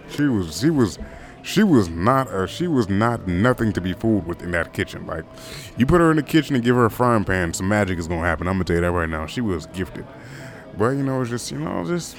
she 0.10 0.24
was 0.24 0.60
she 0.60 0.70
was 0.70 1.00
she 1.48 1.64
was 1.64 1.88
not 1.88 2.28
a, 2.30 2.46
she 2.46 2.68
was 2.68 2.90
not 2.90 3.26
nothing 3.26 3.72
to 3.72 3.80
be 3.80 3.94
fooled 3.94 4.28
with 4.28 4.42
in 4.42 4.52
that 4.52 4.74
kitchen. 4.74 5.08
Like 5.08 5.24
you 5.78 5.86
put 5.86 6.02
her 6.02 6.12
in 6.12 6.18
the 6.18 6.24
kitchen 6.24 6.56
and 6.56 6.64
give 6.64 6.76
her 6.76 6.86
a 6.86 6.92
frying 6.92 7.24
pan, 7.24 7.54
some 7.54 7.70
magic 7.70 7.98
is 7.98 8.06
gonna 8.06 8.28
happen. 8.28 8.50
I'm 8.50 8.56
gonna 8.56 8.66
tell 8.66 8.76
you 8.76 8.82
that 8.82 8.92
right 8.92 9.08
now. 9.08 9.26
She 9.28 9.40
was 9.40 9.66
gifted. 9.68 10.06
But 10.78 10.90
you 10.90 11.04
know, 11.04 11.22
it's 11.22 11.30
just 11.30 11.50
you 11.50 11.60
know, 11.60 11.86
just 11.88 12.18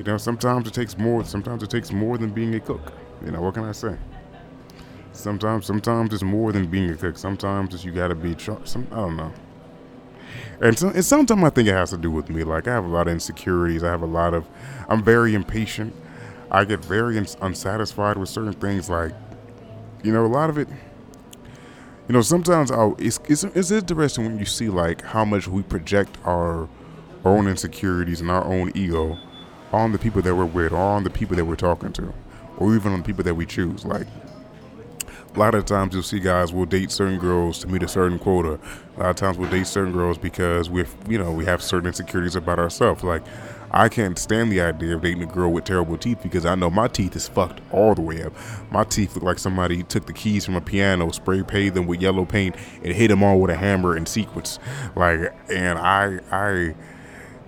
you 0.00 0.04
know, 0.04 0.16
sometimes 0.16 0.66
it 0.66 0.74
takes 0.74 0.98
more 0.98 1.24
sometimes 1.24 1.62
it 1.62 1.70
takes 1.70 1.92
more 1.92 2.18
than 2.18 2.30
being 2.30 2.52
a 2.56 2.60
cook. 2.60 2.92
You 3.24 3.30
know, 3.30 3.40
what 3.40 3.54
can 3.54 3.64
I 3.64 3.72
say? 3.72 3.96
Sometimes 5.12 5.66
sometimes 5.66 6.12
it's 6.12 6.24
more 6.24 6.50
than 6.50 6.66
being 6.66 6.90
a 6.90 6.96
cook. 6.96 7.16
Sometimes 7.16 7.72
it's 7.72 7.84
you 7.84 7.92
gotta 7.92 8.16
be 8.16 8.36
some 8.36 8.88
I 8.90 8.96
don't 8.96 9.16
know. 9.16 9.32
And, 10.60 10.76
so, 10.76 10.88
and 10.88 11.04
sometimes 11.04 11.44
I 11.44 11.50
think 11.50 11.68
it 11.68 11.72
has 11.72 11.90
to 11.90 11.98
do 11.98 12.10
with 12.10 12.30
me. 12.30 12.42
Like 12.42 12.66
I 12.66 12.72
have 12.72 12.84
a 12.84 12.88
lot 12.88 13.06
of 13.06 13.12
insecurities. 13.12 13.84
I 13.84 13.90
have 13.90 14.02
a 14.02 14.06
lot 14.06 14.34
of 14.34 14.44
I'm 14.88 15.04
very 15.04 15.36
impatient. 15.36 15.94
I 16.52 16.64
get 16.66 16.84
very 16.84 17.16
unsatisfied 17.16 18.18
with 18.18 18.28
certain 18.28 18.52
things. 18.52 18.90
Like, 18.90 19.12
you 20.04 20.12
know, 20.12 20.24
a 20.24 20.28
lot 20.28 20.50
of 20.50 20.58
it. 20.58 20.68
You 22.08 22.12
know, 22.12 22.20
sometimes 22.20 22.70
I'll, 22.70 22.94
it's, 22.98 23.18
it's 23.26 23.42
it's 23.44 23.70
interesting 23.70 24.24
when 24.24 24.38
you 24.38 24.44
see 24.44 24.68
like 24.68 25.00
how 25.02 25.24
much 25.24 25.48
we 25.48 25.62
project 25.62 26.18
our 26.24 26.68
own 27.24 27.46
insecurities 27.46 28.20
and 28.20 28.30
our 28.30 28.44
own 28.44 28.70
ego 28.74 29.18
on 29.72 29.92
the 29.92 29.98
people 29.98 30.20
that 30.20 30.34
we're 30.34 30.44
with, 30.44 30.72
or 30.72 30.76
on 30.76 31.04
the 31.04 31.10
people 31.10 31.36
that 31.36 31.44
we're 31.46 31.56
talking 31.56 31.92
to, 31.94 32.12
or 32.58 32.74
even 32.74 32.92
on 32.92 32.98
the 32.98 33.04
people 33.04 33.24
that 33.24 33.34
we 33.34 33.46
choose. 33.46 33.86
Like, 33.86 34.06
a 35.34 35.38
lot 35.38 35.54
of 35.54 35.64
times 35.64 35.94
you'll 35.94 36.02
see 36.02 36.20
guys 36.20 36.52
will 36.52 36.66
date 36.66 36.90
certain 36.90 37.18
girls 37.18 37.60
to 37.60 37.68
meet 37.68 37.82
a 37.82 37.88
certain 37.88 38.18
quota. 38.18 38.60
A 38.96 39.00
lot 39.00 39.10
of 39.10 39.16
times 39.16 39.38
we'll 39.38 39.48
date 39.48 39.66
certain 39.66 39.92
girls 39.92 40.18
because 40.18 40.68
we, 40.68 40.84
you 41.08 41.16
know, 41.16 41.32
we 41.32 41.46
have 41.46 41.62
certain 41.62 41.86
insecurities 41.86 42.36
about 42.36 42.58
ourselves. 42.58 43.02
Like, 43.02 43.22
I 43.74 43.88
can't 43.88 44.18
stand 44.18 44.52
the 44.52 44.60
idea 44.60 44.94
of 44.94 45.02
dating 45.02 45.22
a 45.22 45.26
girl 45.26 45.50
with 45.50 45.64
terrible 45.64 45.96
teeth 45.96 46.18
because 46.22 46.44
I 46.44 46.54
know 46.54 46.68
my 46.68 46.88
teeth 46.88 47.16
is 47.16 47.26
fucked 47.26 47.62
all 47.70 47.94
the 47.94 48.02
way 48.02 48.22
up. 48.22 48.34
My 48.70 48.84
teeth 48.84 49.14
look 49.14 49.24
like 49.24 49.38
somebody 49.38 49.82
took 49.82 50.06
the 50.06 50.12
keys 50.12 50.44
from 50.44 50.56
a 50.56 50.60
piano, 50.60 51.10
spray 51.10 51.42
painted 51.42 51.74
them 51.74 51.86
with 51.86 52.02
yellow 52.02 52.26
paint, 52.26 52.54
and 52.84 52.92
hit 52.92 53.08
them 53.08 53.22
all 53.22 53.40
with 53.40 53.50
a 53.50 53.56
hammer 53.56 53.96
in 53.96 54.04
sequence. 54.04 54.58
Like, 54.94 55.34
and 55.48 55.78
I, 55.78 56.20
I, 56.30 56.74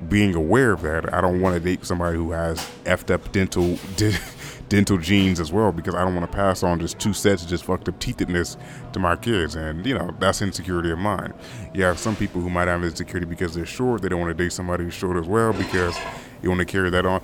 being 0.08 0.34
aware 0.34 0.72
of 0.72 0.82
that, 0.82 1.12
I 1.12 1.20
don't 1.20 1.42
want 1.42 1.56
to 1.56 1.60
date 1.60 1.84
somebody 1.84 2.16
who 2.16 2.32
has 2.32 2.58
effed 2.84 3.12
up 3.12 3.30
dental. 3.30 3.78
dental 4.68 4.98
genes 4.98 5.40
as 5.40 5.52
well 5.52 5.72
because 5.72 5.94
I 5.94 6.04
don't 6.04 6.14
want 6.14 6.30
to 6.30 6.36
pass 6.36 6.62
on 6.62 6.80
just 6.80 6.98
two 6.98 7.12
sets 7.12 7.42
of 7.42 7.48
just 7.48 7.64
fucked 7.64 7.88
up 7.88 7.98
teethness 7.98 8.56
to 8.92 8.98
my 8.98 9.16
kids. 9.16 9.54
And, 9.54 9.84
you 9.86 9.94
know, 9.94 10.14
that's 10.18 10.42
insecurity 10.42 10.90
of 10.90 10.98
mine. 10.98 11.34
You 11.74 11.84
have 11.84 11.98
some 11.98 12.16
people 12.16 12.40
who 12.40 12.50
might 12.50 12.68
have 12.68 12.82
insecurity 12.82 13.26
because 13.26 13.54
they're 13.54 13.66
short. 13.66 14.02
They 14.02 14.08
don't 14.08 14.20
want 14.20 14.36
to 14.36 14.42
date 14.44 14.52
somebody 14.52 14.84
who's 14.84 14.94
short 14.94 15.16
as 15.16 15.26
well 15.26 15.52
because 15.52 15.96
you 16.42 16.48
want 16.48 16.60
to 16.60 16.64
carry 16.64 16.90
that 16.90 17.06
on. 17.06 17.22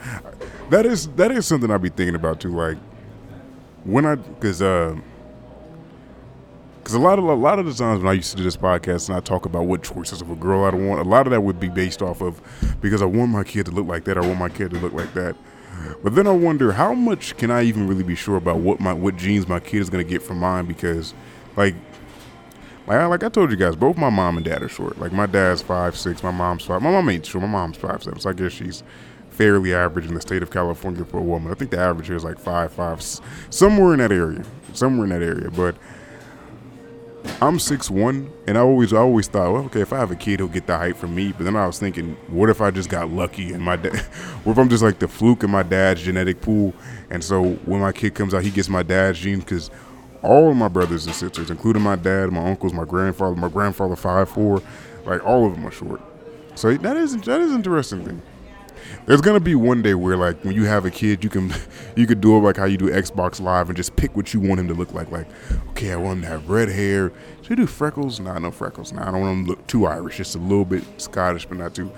That 0.70 0.86
is 0.86 1.08
that 1.08 1.30
is 1.30 1.46
something 1.46 1.70
I'd 1.70 1.82
be 1.82 1.88
thinking 1.88 2.14
about 2.14 2.40
too. 2.40 2.54
Like 2.54 2.78
when 3.84 4.06
I, 4.06 4.14
because 4.16 4.62
uh, 4.62 4.96
because 6.78 6.94
a 6.94 6.98
lot 6.98 7.18
of 7.18 7.24
a 7.24 7.34
lot 7.34 7.58
of 7.58 7.66
the 7.66 7.74
times 7.74 8.02
when 8.02 8.08
I 8.08 8.14
used 8.14 8.30
to 8.32 8.36
do 8.36 8.42
this 8.42 8.56
podcast 8.56 9.08
and 9.08 9.16
I 9.16 9.20
talk 9.20 9.46
about 9.46 9.66
what 9.66 9.82
choices 9.82 10.20
of 10.22 10.30
a 10.30 10.34
girl 10.34 10.64
I 10.64 10.70
want, 10.70 11.00
a 11.00 11.08
lot 11.08 11.26
of 11.26 11.30
that 11.30 11.42
would 11.42 11.60
be 11.60 11.68
based 11.68 12.02
off 12.02 12.20
of 12.20 12.40
because 12.80 13.02
I 13.02 13.04
want 13.04 13.30
my 13.30 13.44
kid 13.44 13.66
to 13.66 13.72
look 13.72 13.86
like 13.86 14.04
that. 14.04 14.16
I 14.16 14.20
want 14.20 14.38
my 14.38 14.48
kid 14.48 14.70
to 14.70 14.78
look 14.78 14.92
like 14.92 15.12
that. 15.14 15.36
But 16.02 16.14
then 16.14 16.26
I 16.26 16.32
wonder 16.32 16.72
how 16.72 16.94
much 16.94 17.36
can 17.36 17.50
I 17.50 17.62
even 17.62 17.86
really 17.86 18.02
be 18.02 18.14
sure 18.14 18.36
about 18.36 18.58
what 18.58 18.80
my 18.80 18.92
what 18.92 19.16
genes 19.16 19.48
my 19.48 19.60
kid 19.60 19.80
is 19.80 19.90
gonna 19.90 20.04
get 20.04 20.22
from 20.22 20.38
mine 20.38 20.66
because, 20.66 21.14
like, 21.56 21.74
like 22.86 22.98
I, 22.98 23.06
like 23.06 23.22
I 23.22 23.28
told 23.28 23.50
you 23.50 23.56
guys, 23.56 23.76
both 23.76 23.96
my 23.96 24.10
mom 24.10 24.36
and 24.36 24.44
dad 24.44 24.62
are 24.62 24.68
short. 24.68 24.98
Like 24.98 25.12
my 25.12 25.26
dad's 25.26 25.62
five 25.62 25.96
six, 25.96 26.22
my 26.22 26.30
mom's 26.30 26.64
five. 26.64 26.82
My 26.82 26.90
mom 26.90 27.08
ain't 27.08 27.26
short. 27.26 27.42
My 27.42 27.48
mom's 27.48 27.76
five 27.76 28.02
seven. 28.02 28.18
So 28.20 28.30
I 28.30 28.32
guess 28.32 28.52
she's 28.52 28.82
fairly 29.30 29.72
average 29.72 30.06
in 30.06 30.14
the 30.14 30.20
state 30.20 30.42
of 30.42 30.50
California 30.50 31.04
for 31.04 31.18
a 31.18 31.22
woman. 31.22 31.52
I 31.52 31.54
think 31.54 31.70
the 31.70 31.78
average 31.78 32.08
here 32.08 32.16
is 32.16 32.24
like 32.24 32.38
five 32.38 32.72
five, 32.72 33.02
somewhere 33.50 33.92
in 33.92 34.00
that 34.00 34.12
area, 34.12 34.44
somewhere 34.72 35.04
in 35.04 35.10
that 35.10 35.22
area. 35.22 35.50
But 35.50 35.76
I'm 37.42 37.58
six 37.58 37.90
one, 37.90 38.30
and 38.46 38.56
I 38.56 38.60
always 38.60 38.92
I 38.92 38.98
always 38.98 39.28
thought, 39.28 39.52
well, 39.52 39.64
okay, 39.64 39.80
if 39.80 39.92
I 39.92 39.98
have 39.98 40.10
a 40.10 40.16
kid, 40.16 40.40
he'll 40.40 40.48
get 40.48 40.66
the 40.66 40.76
height 40.76 40.96
from 40.96 41.14
me. 41.14 41.32
But 41.32 41.44
then 41.44 41.56
I 41.56 41.66
was 41.66 41.78
thinking, 41.78 42.16
what 42.28 42.50
if 42.50 42.60
I 42.60 42.70
just 42.70 42.88
got 42.88 43.10
lucky 43.10 43.52
and 43.52 43.62
my 43.62 43.76
dad, 43.76 43.96
what 44.44 44.52
if 44.52 44.58
I'm 44.58 44.68
just 44.68 44.82
like 44.82 44.98
the 44.98 45.08
fluke 45.08 45.42
in 45.42 45.50
my 45.50 45.62
dad's 45.62 46.02
genetic 46.02 46.40
pool, 46.40 46.74
and 47.10 47.22
so 47.22 47.52
when 47.64 47.80
my 47.80 47.92
kid 47.92 48.14
comes 48.14 48.34
out, 48.34 48.42
he 48.42 48.50
gets 48.50 48.68
my 48.68 48.82
dad's 48.82 49.18
genes 49.18 49.44
because 49.44 49.70
all 50.22 50.50
of 50.50 50.56
my 50.56 50.68
brothers 50.68 51.06
and 51.06 51.14
sisters, 51.14 51.50
including 51.50 51.82
my 51.82 51.96
dad, 51.96 52.30
my 52.30 52.46
uncles, 52.46 52.72
my 52.72 52.84
grandfather, 52.84 53.36
my 53.36 53.48
grandfather 53.48 53.96
five 53.96 54.28
four, 54.28 54.62
like 55.04 55.24
all 55.24 55.46
of 55.46 55.54
them 55.54 55.66
are 55.66 55.70
short. 55.70 56.00
So 56.54 56.74
that 56.74 56.96
is 56.96 57.16
that 57.22 57.40
is 57.40 57.52
interesting 57.52 58.04
thing 58.04 58.22
there's 59.06 59.20
gonna 59.20 59.40
be 59.40 59.54
one 59.54 59.82
day 59.82 59.94
where 59.94 60.16
like 60.16 60.42
when 60.44 60.54
you 60.54 60.64
have 60.64 60.84
a 60.84 60.90
kid, 60.90 61.24
you 61.24 61.30
can 61.30 61.52
you 61.96 62.06
could 62.06 62.20
do 62.20 62.36
it 62.36 62.40
like 62.40 62.56
how 62.56 62.64
you 62.64 62.76
do 62.76 62.90
Xbox 62.90 63.40
Live 63.40 63.68
and 63.68 63.76
just 63.76 63.96
pick 63.96 64.16
what 64.16 64.32
you 64.34 64.40
want 64.40 64.60
him 64.60 64.68
to 64.68 64.74
look 64.74 64.92
like. 64.92 65.10
Like, 65.10 65.26
okay, 65.70 65.92
I 65.92 65.96
want 65.96 66.18
him 66.18 66.22
to 66.22 66.28
have 66.28 66.48
red 66.48 66.68
hair. 66.68 67.12
Should 67.42 67.52
I 67.52 67.54
do 67.56 67.66
freckles? 67.66 68.20
Nah, 68.20 68.38
no 68.38 68.50
freckles. 68.50 68.92
Nah, 68.92 69.08
I 69.08 69.10
don't 69.10 69.20
want 69.20 69.38
him 69.38 69.44
to 69.44 69.50
look 69.50 69.66
too 69.66 69.86
Irish, 69.86 70.18
just 70.18 70.34
a 70.34 70.38
little 70.38 70.64
bit 70.64 70.84
Scottish, 71.00 71.46
but 71.46 71.58
not 71.58 71.74
too. 71.74 71.90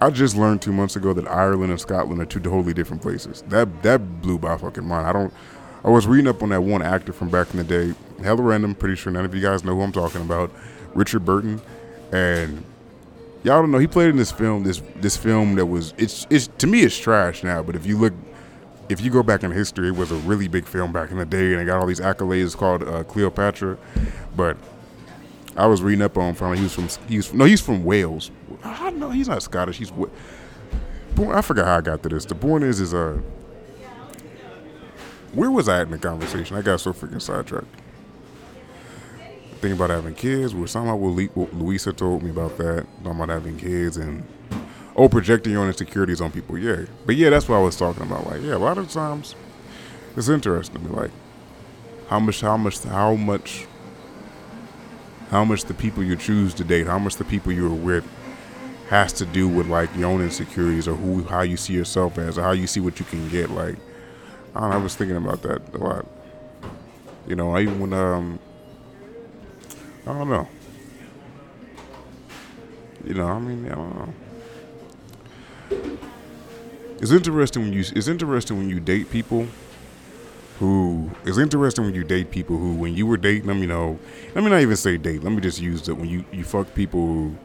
I 0.00 0.10
just 0.10 0.36
learned 0.36 0.60
two 0.60 0.72
months 0.72 0.96
ago 0.96 1.12
that 1.12 1.28
Ireland 1.28 1.70
and 1.70 1.80
Scotland 1.80 2.20
are 2.20 2.26
two 2.26 2.40
totally 2.40 2.74
different 2.74 3.02
places. 3.02 3.42
That 3.48 3.82
that 3.82 4.20
blew 4.20 4.38
my 4.38 4.56
fucking 4.56 4.84
mind. 4.84 5.06
I 5.06 5.12
don't. 5.12 5.32
I 5.84 5.90
was 5.90 6.06
reading 6.06 6.28
up 6.28 6.42
on 6.42 6.50
that 6.50 6.62
one 6.62 6.82
actor 6.82 7.12
from 7.12 7.28
back 7.28 7.50
in 7.52 7.58
the 7.58 7.64
day, 7.64 7.94
hella 8.22 8.42
random. 8.42 8.74
Pretty 8.74 8.96
sure 8.96 9.12
none 9.12 9.24
of 9.24 9.34
you 9.34 9.40
guys 9.40 9.64
know 9.64 9.74
who 9.74 9.82
I'm 9.82 9.92
talking 9.92 10.20
about, 10.20 10.50
Richard 10.94 11.24
Burton, 11.24 11.60
and 12.12 12.64
y'all 13.44 13.60
don't 13.60 13.70
know 13.70 13.78
he 13.78 13.86
played 13.86 14.10
in 14.10 14.16
this 14.16 14.32
film 14.32 14.62
this 14.62 14.82
this 14.96 15.16
film 15.16 15.54
that 15.56 15.66
was 15.66 15.94
it's 15.98 16.26
it's 16.30 16.48
to 16.58 16.66
me 16.66 16.80
it's 16.82 16.96
trash 16.96 17.42
now 17.42 17.62
but 17.62 17.74
if 17.74 17.86
you 17.86 17.98
look 17.98 18.12
if 18.88 19.00
you 19.00 19.10
go 19.10 19.22
back 19.22 19.42
in 19.42 19.50
history 19.50 19.88
it 19.88 19.96
was 19.96 20.10
a 20.10 20.16
really 20.16 20.48
big 20.48 20.66
film 20.66 20.92
back 20.92 21.10
in 21.10 21.18
the 21.18 21.26
day 21.26 21.52
and 21.52 21.62
it 21.62 21.64
got 21.64 21.80
all 21.80 21.86
these 21.86 22.00
accolades 22.00 22.56
called 22.56 22.82
uh, 22.82 23.02
Cleopatra 23.04 23.76
but 24.36 24.56
I 25.56 25.66
was 25.66 25.82
reading 25.82 26.02
up 26.02 26.16
on 26.16 26.34
him 26.34 26.56
he 26.56 26.62
was 26.62 26.74
from 26.74 26.88
he 27.08 27.16
was 27.16 27.32
no 27.34 27.44
he's 27.44 27.60
from 27.60 27.84
Wales. 27.84 28.30
I 28.64 28.90
know 28.90 29.10
he's 29.10 29.28
not 29.28 29.42
Scottish 29.42 29.78
he's 29.78 29.92
what 29.92 30.10
I 31.18 31.42
forgot 31.42 31.66
how 31.66 31.76
I 31.76 31.80
got 31.82 32.02
to 32.04 32.08
this. 32.08 32.24
The 32.24 32.34
point 32.34 32.64
is 32.64 32.80
is 32.80 32.94
uh 32.94 33.18
where 35.32 35.50
was 35.50 35.68
I 35.68 35.80
at 35.80 35.86
in 35.86 35.90
the 35.90 35.98
conversation? 35.98 36.56
I 36.56 36.62
got 36.62 36.80
so 36.80 36.92
freaking 36.92 37.20
sidetracked 37.20 37.66
thinking 39.62 39.78
about 39.78 39.90
having 39.90 40.14
kids. 40.14 40.54
Where 40.54 40.66
somehow 40.66 40.96
Louisa 40.96 41.92
told 41.92 42.22
me 42.22 42.30
about 42.30 42.58
that, 42.58 42.86
about 43.04 43.28
having 43.30 43.56
kids 43.56 43.96
and 43.96 44.26
oh, 44.96 45.08
projecting 45.08 45.52
your 45.52 45.66
insecurities 45.66 46.20
on 46.20 46.30
people. 46.30 46.58
Yeah, 46.58 46.84
but 47.06 47.16
yeah, 47.16 47.30
that's 47.30 47.48
what 47.48 47.56
I 47.56 47.60
was 47.60 47.76
talking 47.76 48.02
about. 48.02 48.26
Like, 48.26 48.42
yeah, 48.42 48.56
a 48.56 48.58
lot 48.58 48.76
of 48.76 48.90
times 48.90 49.34
it's 50.16 50.28
interesting 50.28 50.76
to 50.76 50.82
me. 50.82 50.94
Like, 50.94 51.10
how 52.08 52.18
much, 52.18 52.40
how 52.40 52.56
much, 52.56 52.82
how 52.82 53.14
much, 53.14 53.66
how 55.30 55.44
much 55.44 55.64
the 55.64 55.74
people 55.74 56.02
you 56.02 56.16
choose 56.16 56.52
to 56.54 56.64
date, 56.64 56.86
how 56.86 56.98
much 56.98 57.16
the 57.16 57.24
people 57.24 57.52
you're 57.52 57.70
with 57.70 58.04
has 58.88 59.12
to 59.14 59.24
do 59.24 59.48
with 59.48 59.68
like 59.68 59.94
your 59.96 60.10
own 60.10 60.20
insecurities 60.20 60.86
or 60.86 60.94
who, 60.94 61.22
how 61.24 61.40
you 61.40 61.56
see 61.56 61.72
yourself 61.72 62.18
as, 62.18 62.36
or 62.36 62.42
how 62.42 62.52
you 62.52 62.66
see 62.66 62.80
what 62.80 62.98
you 62.98 63.06
can 63.06 63.26
get. 63.30 63.48
Like, 63.50 63.76
I, 64.54 64.60
know, 64.60 64.74
I 64.74 64.76
was 64.76 64.94
thinking 64.94 65.16
about 65.16 65.42
that 65.42 65.62
a 65.74 65.78
lot. 65.78 66.06
You 67.26 67.36
know, 67.36 67.54
I 67.56 67.62
even 67.62 67.80
when 67.80 67.92
um 67.92 68.38
I 70.06 70.12
don't 70.12 70.28
know. 70.28 70.48
You 73.04 73.14
know, 73.14 73.26
I 73.26 73.38
mean, 73.38 73.66
I 73.66 73.74
don't 73.74 73.96
know. 73.96 74.14
It's 77.00 77.10
interesting 77.10 77.62
when 77.62 77.72
you 77.72 77.80
it's 77.80 78.08
interesting 78.08 78.58
when 78.58 78.68
you 78.68 78.78
date 78.78 79.10
people 79.10 79.46
who 80.58 81.10
it's 81.24 81.38
interesting 81.38 81.84
when 81.84 81.94
you 81.94 82.04
date 82.04 82.30
people 82.30 82.56
who 82.56 82.74
when 82.74 82.94
you 82.94 83.06
were 83.06 83.16
dating 83.16 83.48
them, 83.48 83.58
you 83.58 83.66
know, 83.66 83.98
let 84.34 84.44
me 84.44 84.50
not 84.50 84.60
even 84.60 84.76
say 84.76 84.96
date. 84.96 85.22
Let 85.24 85.32
me 85.32 85.40
just 85.40 85.60
use 85.60 85.88
it 85.88 85.96
when 85.96 86.08
you 86.08 86.24
you 86.32 86.44
fuck 86.44 86.72
people 86.74 87.00
who 87.00 87.36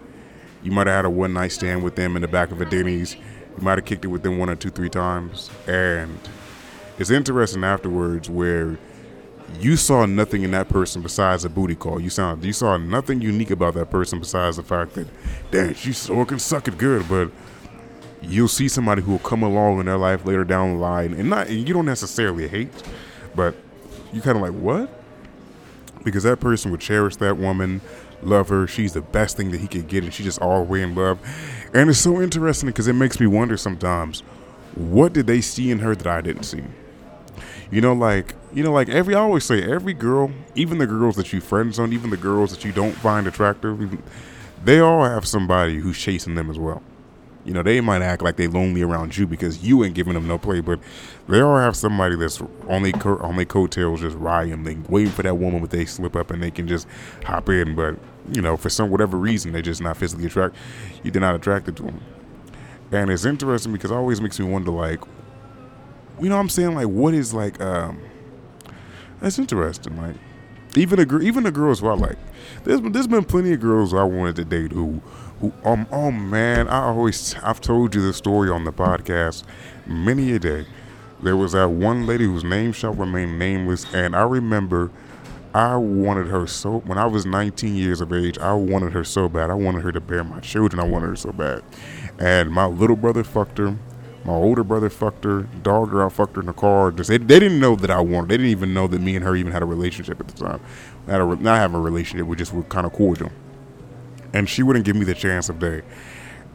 you 0.61 0.71
might 0.71 0.87
have 0.87 0.97
had 0.97 1.05
a 1.05 1.09
one 1.09 1.33
night 1.33 1.51
stand 1.51 1.83
with 1.83 1.95
them 1.95 2.15
in 2.15 2.21
the 2.21 2.27
back 2.27 2.51
of 2.51 2.61
a 2.61 2.65
Denny's. 2.65 3.15
You 3.15 3.63
might 3.63 3.79
have 3.79 3.85
kicked 3.85 4.05
it 4.05 4.09
with 4.09 4.21
them 4.21 4.37
one 4.37 4.49
or 4.49 4.55
two, 4.55 4.69
three 4.69 4.89
times, 4.89 5.49
and 5.67 6.19
it's 6.99 7.09
interesting 7.09 7.63
afterwards 7.63 8.29
where 8.29 8.77
you 9.59 9.75
saw 9.75 10.05
nothing 10.05 10.43
in 10.43 10.51
that 10.51 10.69
person 10.69 11.01
besides 11.01 11.45
a 11.45 11.49
booty 11.49 11.75
call. 11.75 11.99
You 11.99 12.09
saw 12.09 12.35
you 12.35 12.53
saw 12.53 12.77
nothing 12.77 13.21
unique 13.21 13.51
about 13.51 13.73
that 13.75 13.89
person 13.89 14.19
besides 14.19 14.57
the 14.57 14.63
fact 14.63 14.93
that, 14.93 15.07
damn, 15.51 15.73
she's 15.73 15.97
so 15.97 16.25
can 16.25 16.39
suck 16.39 16.67
it 16.67 16.77
good. 16.77 17.07
But 17.09 17.31
you'll 18.21 18.47
see 18.47 18.67
somebody 18.67 19.01
who 19.01 19.11
will 19.11 19.19
come 19.19 19.43
along 19.43 19.79
in 19.79 19.85
their 19.85 19.97
life 19.97 20.25
later 20.25 20.43
down 20.43 20.73
the 20.73 20.79
line, 20.79 21.13
and 21.13 21.29
not 21.29 21.47
and 21.47 21.67
you 21.67 21.73
don't 21.73 21.85
necessarily 21.85 22.47
hate, 22.47 22.69
but 23.35 23.55
you 24.13 24.21
kind 24.21 24.37
of 24.37 24.43
like 24.43 24.53
what? 24.53 24.89
Because 26.03 26.23
that 26.23 26.39
person 26.39 26.71
would 26.71 26.79
cherish 26.79 27.15
that 27.17 27.37
woman, 27.37 27.81
love 28.21 28.49
her. 28.49 28.67
She's 28.67 28.93
the 28.93 29.01
best 29.01 29.37
thing 29.37 29.51
that 29.51 29.59
he 29.59 29.67
could 29.67 29.87
get, 29.87 30.03
and 30.03 30.13
she's 30.13 30.25
just 30.25 30.41
all 30.41 30.63
the 30.63 30.71
way 30.71 30.81
in 30.81 30.95
love. 30.95 31.19
And 31.73 31.89
it's 31.89 31.99
so 31.99 32.21
interesting 32.21 32.67
because 32.67 32.87
it 32.87 32.93
makes 32.93 33.19
me 33.19 33.27
wonder 33.27 33.57
sometimes, 33.57 34.21
what 34.75 35.13
did 35.13 35.27
they 35.27 35.41
see 35.41 35.71
in 35.71 35.79
her 35.79 35.95
that 35.95 36.07
I 36.07 36.21
didn't 36.21 36.43
see? 36.43 36.63
You 37.69 37.81
know, 37.81 37.93
like 37.93 38.35
you 38.53 38.63
know, 38.63 38.71
like 38.71 38.89
every 38.89 39.15
I 39.15 39.19
always 39.19 39.43
say, 39.43 39.63
every 39.63 39.93
girl, 39.93 40.31
even 40.55 40.77
the 40.77 40.87
girls 40.87 41.15
that 41.15 41.33
you 41.33 41.41
friend 41.41 41.73
zone, 41.73 41.93
even 41.93 42.09
the 42.09 42.17
girls 42.17 42.51
that 42.51 42.63
you 42.63 42.71
don't 42.71 42.93
find 42.93 43.27
attractive, 43.27 43.81
even, 43.81 44.01
they 44.63 44.79
all 44.79 45.03
have 45.03 45.27
somebody 45.27 45.77
who's 45.79 45.97
chasing 45.97 46.35
them 46.35 46.49
as 46.49 46.57
well. 46.57 46.81
You 47.45 47.53
know, 47.53 47.63
they 47.63 47.79
might 47.79 48.01
act 48.01 48.21
like 48.21 48.35
they 48.35 48.47
lonely 48.47 48.81
around 48.81 49.15
you 49.15 49.25
because 49.25 49.63
you 49.63 49.83
ain't 49.83 49.95
giving 49.95 50.13
them 50.13 50.27
no 50.27 50.37
play, 50.37 50.59
but 50.59 50.79
they 51.29 51.39
all 51.39 51.57
have 51.57 51.77
somebody 51.77 52.17
that's 52.17 52.41
only 52.67 52.91
co- 52.91 53.19
on 53.19 53.37
their 53.37 53.45
coattails 53.45 54.01
just 54.01 54.17
riding, 54.17 54.63
they 54.63 54.75
waiting 54.89 55.13
for 55.13 55.23
that 55.23 55.35
woman 55.35 55.61
but 55.61 55.69
they 55.69 55.85
slip 55.85 56.15
up 56.15 56.29
and 56.29 56.43
they 56.43 56.51
can 56.51 56.67
just 56.67 56.87
hop 57.23 57.47
in. 57.47 57.73
But 57.73 57.95
you 58.33 58.41
know, 58.41 58.57
for 58.57 58.69
some 58.69 58.89
whatever 58.89 59.17
reason, 59.17 59.53
they're 59.53 59.61
just 59.61 59.81
not 59.81 59.95
physically 59.95 60.25
attracted. 60.25 60.59
You're 61.03 61.21
not 61.21 61.35
attracted 61.35 61.77
to 61.77 61.83
them, 61.83 62.01
and 62.91 63.09
it's 63.09 63.23
interesting 63.23 63.71
because 63.71 63.91
it 63.91 63.95
always 63.95 64.19
makes 64.19 64.39
me 64.39 64.45
wonder, 64.45 64.71
like, 64.71 64.99
you 66.19 66.27
know, 66.27 66.35
what 66.35 66.41
I'm 66.41 66.49
saying, 66.49 66.75
like, 66.75 66.87
what 66.87 67.13
is 67.13 67.33
like, 67.33 67.61
um, 67.61 68.01
that's 69.21 69.39
interesting, 69.39 69.97
like. 69.97 70.15
Even 70.75 70.99
the 70.99 71.19
even 71.21 71.43
the 71.43 71.51
girls 71.51 71.79
who 71.79 71.87
I 71.87 71.95
like, 71.95 72.17
there's 72.63 72.81
there's 72.81 73.07
been 73.07 73.23
plenty 73.23 73.53
of 73.53 73.59
girls 73.61 73.93
I 73.93 74.03
wanted 74.03 74.35
to 74.35 74.45
date 74.45 74.71
who 74.71 75.01
who 75.39 75.51
um 75.63 75.87
oh 75.91 76.11
man 76.11 76.67
I 76.67 76.83
always 76.83 77.35
I've 77.41 77.61
told 77.61 77.95
you 77.95 78.01
this 78.01 78.17
story 78.17 78.49
on 78.51 78.63
the 78.63 78.73
podcast 78.73 79.43
many 79.87 80.33
a 80.33 80.39
day. 80.39 80.67
There 81.21 81.35
was 81.35 81.53
that 81.53 81.69
one 81.69 82.05
lady 82.05 82.25
whose 82.25 82.43
name 82.43 82.73
shall 82.73 82.93
remain 82.93 83.39
nameless, 83.39 83.91
and 83.93 84.15
I 84.15 84.21
remember 84.21 84.91
I 85.53 85.75
wanted 85.77 86.27
her 86.27 86.45
so 86.45 86.79
when 86.79 86.99
I 86.99 87.07
was 87.07 87.25
19 87.25 87.75
years 87.75 88.01
of 88.01 88.13
age. 88.13 88.37
I 88.37 88.53
wanted 88.53 88.93
her 88.93 89.03
so 89.03 89.27
bad. 89.27 89.49
I 89.49 89.55
wanted 89.55 89.81
her 89.81 89.91
to 89.91 90.01
bear 90.01 90.23
my 90.23 90.39
children. 90.41 90.79
I 90.79 90.87
wanted 90.87 91.07
her 91.07 91.15
so 91.15 91.31
bad, 91.31 91.63
and 92.19 92.51
my 92.51 92.65
little 92.65 92.95
brother 92.95 93.23
fucked 93.23 93.57
her. 93.57 93.75
My 94.27 94.33
older 94.33 94.65
brother 94.65 94.89
fucked 94.89 95.23
her, 95.23 95.47
her 95.63 96.03
out, 96.03 96.11
fucked 96.11 96.35
her 96.35 96.41
in 96.41 96.47
the 96.47 96.53
car. 96.53 96.91
Just 96.91 97.09
they, 97.09 97.17
they 97.17 97.39
didn't 97.39 97.61
know 97.61 97.77
that 97.77 97.89
I 97.89 98.01
wanted. 98.01 98.27
They 98.27 98.35
didn't 98.35 98.51
even 98.51 98.73
know 98.73 98.85
that 98.87 98.99
me 98.99 99.15
and 99.15 99.23
her 99.23 99.37
even 99.37 99.53
had 99.53 99.61
a 99.61 99.65
relationship 99.65 100.19
at 100.19 100.27
the 100.27 100.33
time. 100.33 100.59
Not, 101.07 101.21
a, 101.21 101.41
not 101.41 101.57
having 101.57 101.77
a 101.77 101.79
relationship, 101.79 102.27
we 102.27 102.35
just 102.35 102.51
were 102.51 102.63
kind 102.63 102.85
of 102.85 102.91
cordial. 102.91 103.31
And 104.33 104.49
she 104.49 104.63
wouldn't 104.63 104.83
give 104.83 104.97
me 104.97 105.05
the 105.05 105.13
chance 105.13 105.47
of 105.47 105.59
day. 105.59 105.81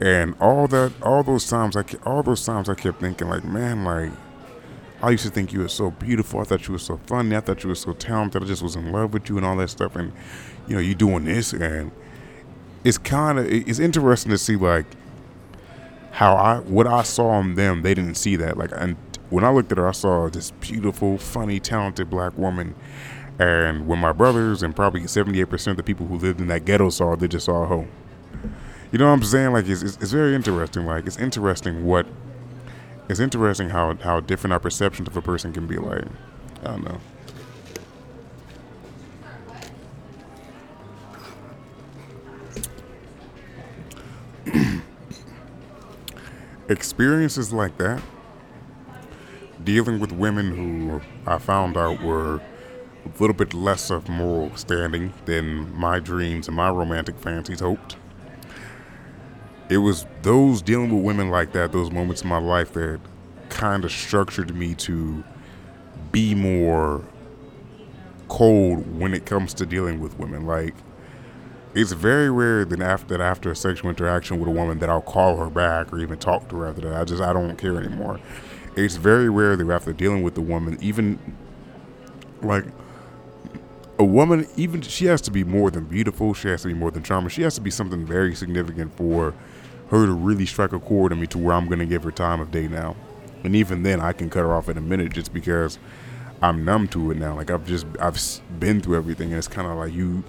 And 0.03 0.35
all 0.39 0.69
that, 0.69 0.93
all 1.01 1.23
those 1.23 1.49
times, 1.49 1.75
I 1.75 1.85
all 2.05 2.23
those 2.23 2.45
times 2.45 2.69
I 2.69 2.75
kept 2.75 3.01
thinking 3.01 3.29
like, 3.29 3.43
man, 3.43 3.85
like 3.85 4.11
I 5.01 5.09
used 5.09 5.25
to 5.25 5.31
think 5.31 5.53
you 5.55 5.61
were 5.61 5.69
so 5.69 5.93
beautiful. 5.93 6.41
I 6.41 6.45
thought 6.45 6.69
you 6.69 6.73
were 6.73 6.79
so 6.79 6.99
funny. 7.07 7.35
I 7.35 7.41
thought 7.41 7.63
you 7.63 7.71
were 7.71 7.75
so 7.75 7.95
talented. 7.95 8.43
I 8.43 8.47
just 8.47 8.63
was 8.63 8.77
in 8.77 8.93
love 8.93 9.15
with 9.15 9.31
you 9.31 9.39
and 9.39 9.47
all 9.47 9.57
that 9.57 9.71
stuff. 9.71 9.97
And 9.97 10.13
you 10.69 10.75
know, 10.75 10.81
you 10.81 10.95
doing 10.95 11.25
this, 11.25 11.55
and 11.55 11.91
it's 12.85 12.99
kind 12.99 13.39
of 13.39 13.47
it's 13.51 13.79
interesting 13.79 14.31
to 14.31 14.39
see 14.39 14.57
like 14.57 14.85
how 16.13 16.37
I 16.37 16.59
what 16.59 16.87
I 16.87 17.03
saw 17.03 17.41
in 17.41 17.55
them, 17.55 17.83
they 17.83 17.95
didn't 17.95 18.15
see 18.15 18.37
that. 18.37 18.57
Like, 18.57 18.71
and 18.73 18.97
when 19.31 19.45
I 19.45 19.51
looked 19.51 19.73
at 19.73 19.79
her, 19.79 19.89
I 19.89 19.93
saw 19.93 20.29
this 20.29 20.51
beautiful, 20.53 21.17
funny, 21.17 21.59
talented 21.59 22.11
black 22.11 22.37
woman. 22.37 22.75
And 23.39 23.89
when 23.89 23.99
my 23.99 24.13
brothers 24.13 24.63
and 24.63 24.77
probably 24.77 25.01
78% 25.01 25.69
of 25.69 25.77
the 25.79 25.83
people 25.83 26.07
who 26.07 26.19
lived 26.19 26.39
in 26.41 26.49
that 26.49 26.67
ghetto 26.67 26.91
saw 26.91 27.17
they 27.17 27.29
just 27.29 27.47
saw 27.47 27.63
a 27.63 27.67
hoe. 27.67 27.89
You 28.93 28.99
know 28.99 29.07
what 29.07 29.13
I'm 29.13 29.23
saying? 29.23 29.53
Like, 29.53 29.67
it's, 29.67 29.83
it's, 29.83 29.97
it's 29.97 30.13
very 30.13 30.35
interesting. 30.35 30.85
Like, 30.85 31.07
it's 31.07 31.19
interesting 31.19 31.87
what, 31.87 32.07
it's 33.09 33.21
interesting 33.21 33.71
how, 33.71 33.95
how 33.97 34.21
different 34.21 34.53
our 34.53 34.61
perceptions 34.61 35.09
of 35.09 35.17
a 35.17 35.23
person 35.23 35.51
can 35.51 35.67
be. 35.67 35.79
Like, 35.79 36.05
I 36.61 36.67
don't 36.67 36.85
know. 36.85 37.01
Experiences 46.73 47.53
like 47.53 47.79
that, 47.79 48.03
dealing 49.63 50.01
with 50.01 50.11
women 50.11 50.51
who 50.57 51.01
I 51.27 51.39
found 51.39 51.77
out 51.77 52.03
were 52.03 52.41
a 53.05 53.21
little 53.21 53.35
bit 53.35 53.55
less 53.55 53.91
of 53.91 54.09
moral 54.09 54.55
standing 54.57 55.13
than 55.25 55.73
my 55.77 55.99
dreams 56.01 56.49
and 56.49 56.57
my 56.57 56.71
romantic 56.71 57.19
fancies 57.19 57.61
hoped. 57.61 57.97
It 59.69 59.79
was 59.79 60.07
those 60.23 60.61
dealing 60.63 60.95
with 60.95 61.05
women 61.05 61.31
like 61.31 61.53
that, 61.53 61.73
those 61.73 61.91
moments 61.91 62.23
in 62.23 62.29
my 62.29 62.39
life 62.39 62.73
that 62.75 63.01
kind 63.49 63.85
of 63.85 63.93
structured 63.93 64.55
me 64.55 64.75
to 64.75 65.23
be 66.11 66.35
more 66.35 67.05
cold 68.29 68.99
when 68.99 69.15
it 69.15 69.27
comes 69.27 69.55
to 69.55 69.67
dealing 69.67 70.01
with 70.01 70.19
women. 70.19 70.47
Like, 70.47 70.75
it's 71.75 71.93
very 71.93 72.31
rare 72.31 72.65
that 72.65 72.81
after 72.81 73.17
that 73.17 73.21
after 73.21 73.51
a 73.51 73.57
sexual 73.57 73.91
interaction 73.91 74.39
with 74.39 74.49
a 74.49 74.53
woman 74.53 74.79
that 74.81 74.91
I'll 74.91 75.01
call 75.01 75.37
her 75.39 75.49
back 75.49 75.93
or 75.93 75.99
even 75.99 76.19
talk 76.19 76.49
to 76.51 76.57
her 76.57 76.67
after 76.67 76.83
that. 76.83 77.01
I 77.01 77.05
just 77.05 77.23
I 77.23 77.33
don't 77.33 77.57
care 77.57 77.77
anymore. 77.79 78.21
It's 78.77 78.97
very 78.97 79.29
rare 79.29 79.57
that 79.57 79.71
after 79.71 79.93
dealing 79.93 80.23
with 80.23 80.35
the 80.35 80.41
woman, 80.41 80.79
even 80.81 81.19
like 82.43 82.65
a 83.99 84.05
woman, 84.05 84.47
even 84.57 84.83
she 84.83 85.07
has 85.07 85.21
to 85.23 85.31
be 85.31 85.45
more 85.45 85.71
than 85.71 85.85
beautiful. 85.85 86.35
She 86.35 86.49
has 86.49 86.63
to 86.63 86.69
be 86.69 86.75
more 86.75 86.91
than 86.91 87.03
charming. 87.03 87.31
She 87.31 87.43
has 87.43 87.55
to 87.55 87.61
be 87.61 87.71
something 87.71 88.05
very 88.05 88.35
significant 88.35 88.97
for 88.97 89.35
her 89.89 90.07
to 90.07 90.13
really 90.13 90.47
strike 90.47 90.73
a 90.73 90.79
chord 90.81 91.13
in 91.13 91.21
me 91.21 91.27
to 91.29 91.39
where 91.39 91.55
I'm 91.55 91.69
gonna 91.69 91.87
give 91.87 92.03
her 92.05 92.11
time 92.11 92.41
of 92.41 92.51
day 92.51 92.69
now. 92.69 92.97
And 93.45 93.57
even 93.57 93.83
then, 93.83 94.01
I 94.01 94.13
can 94.13 94.31
cut 94.31 94.41
her 94.41 94.55
off 94.55 94.69
in 94.69 94.77
a 94.77 94.81
minute 94.81 95.13
just 95.13 95.33
because 95.33 95.79
I'm 96.43 96.65
numb 96.65 96.89
to 96.89 97.11
it 97.11 97.17
now. 97.17 97.35
Like 97.35 97.51
I've 97.51 97.67
just 97.67 97.87
I've 98.01 98.19
been 98.59 98.81
through 98.81 98.97
everything, 98.97 99.29
and 99.31 99.39
it's 99.39 99.49
kind 99.49 99.69
of 99.69 99.77
like 99.77 99.93
you 99.93 100.25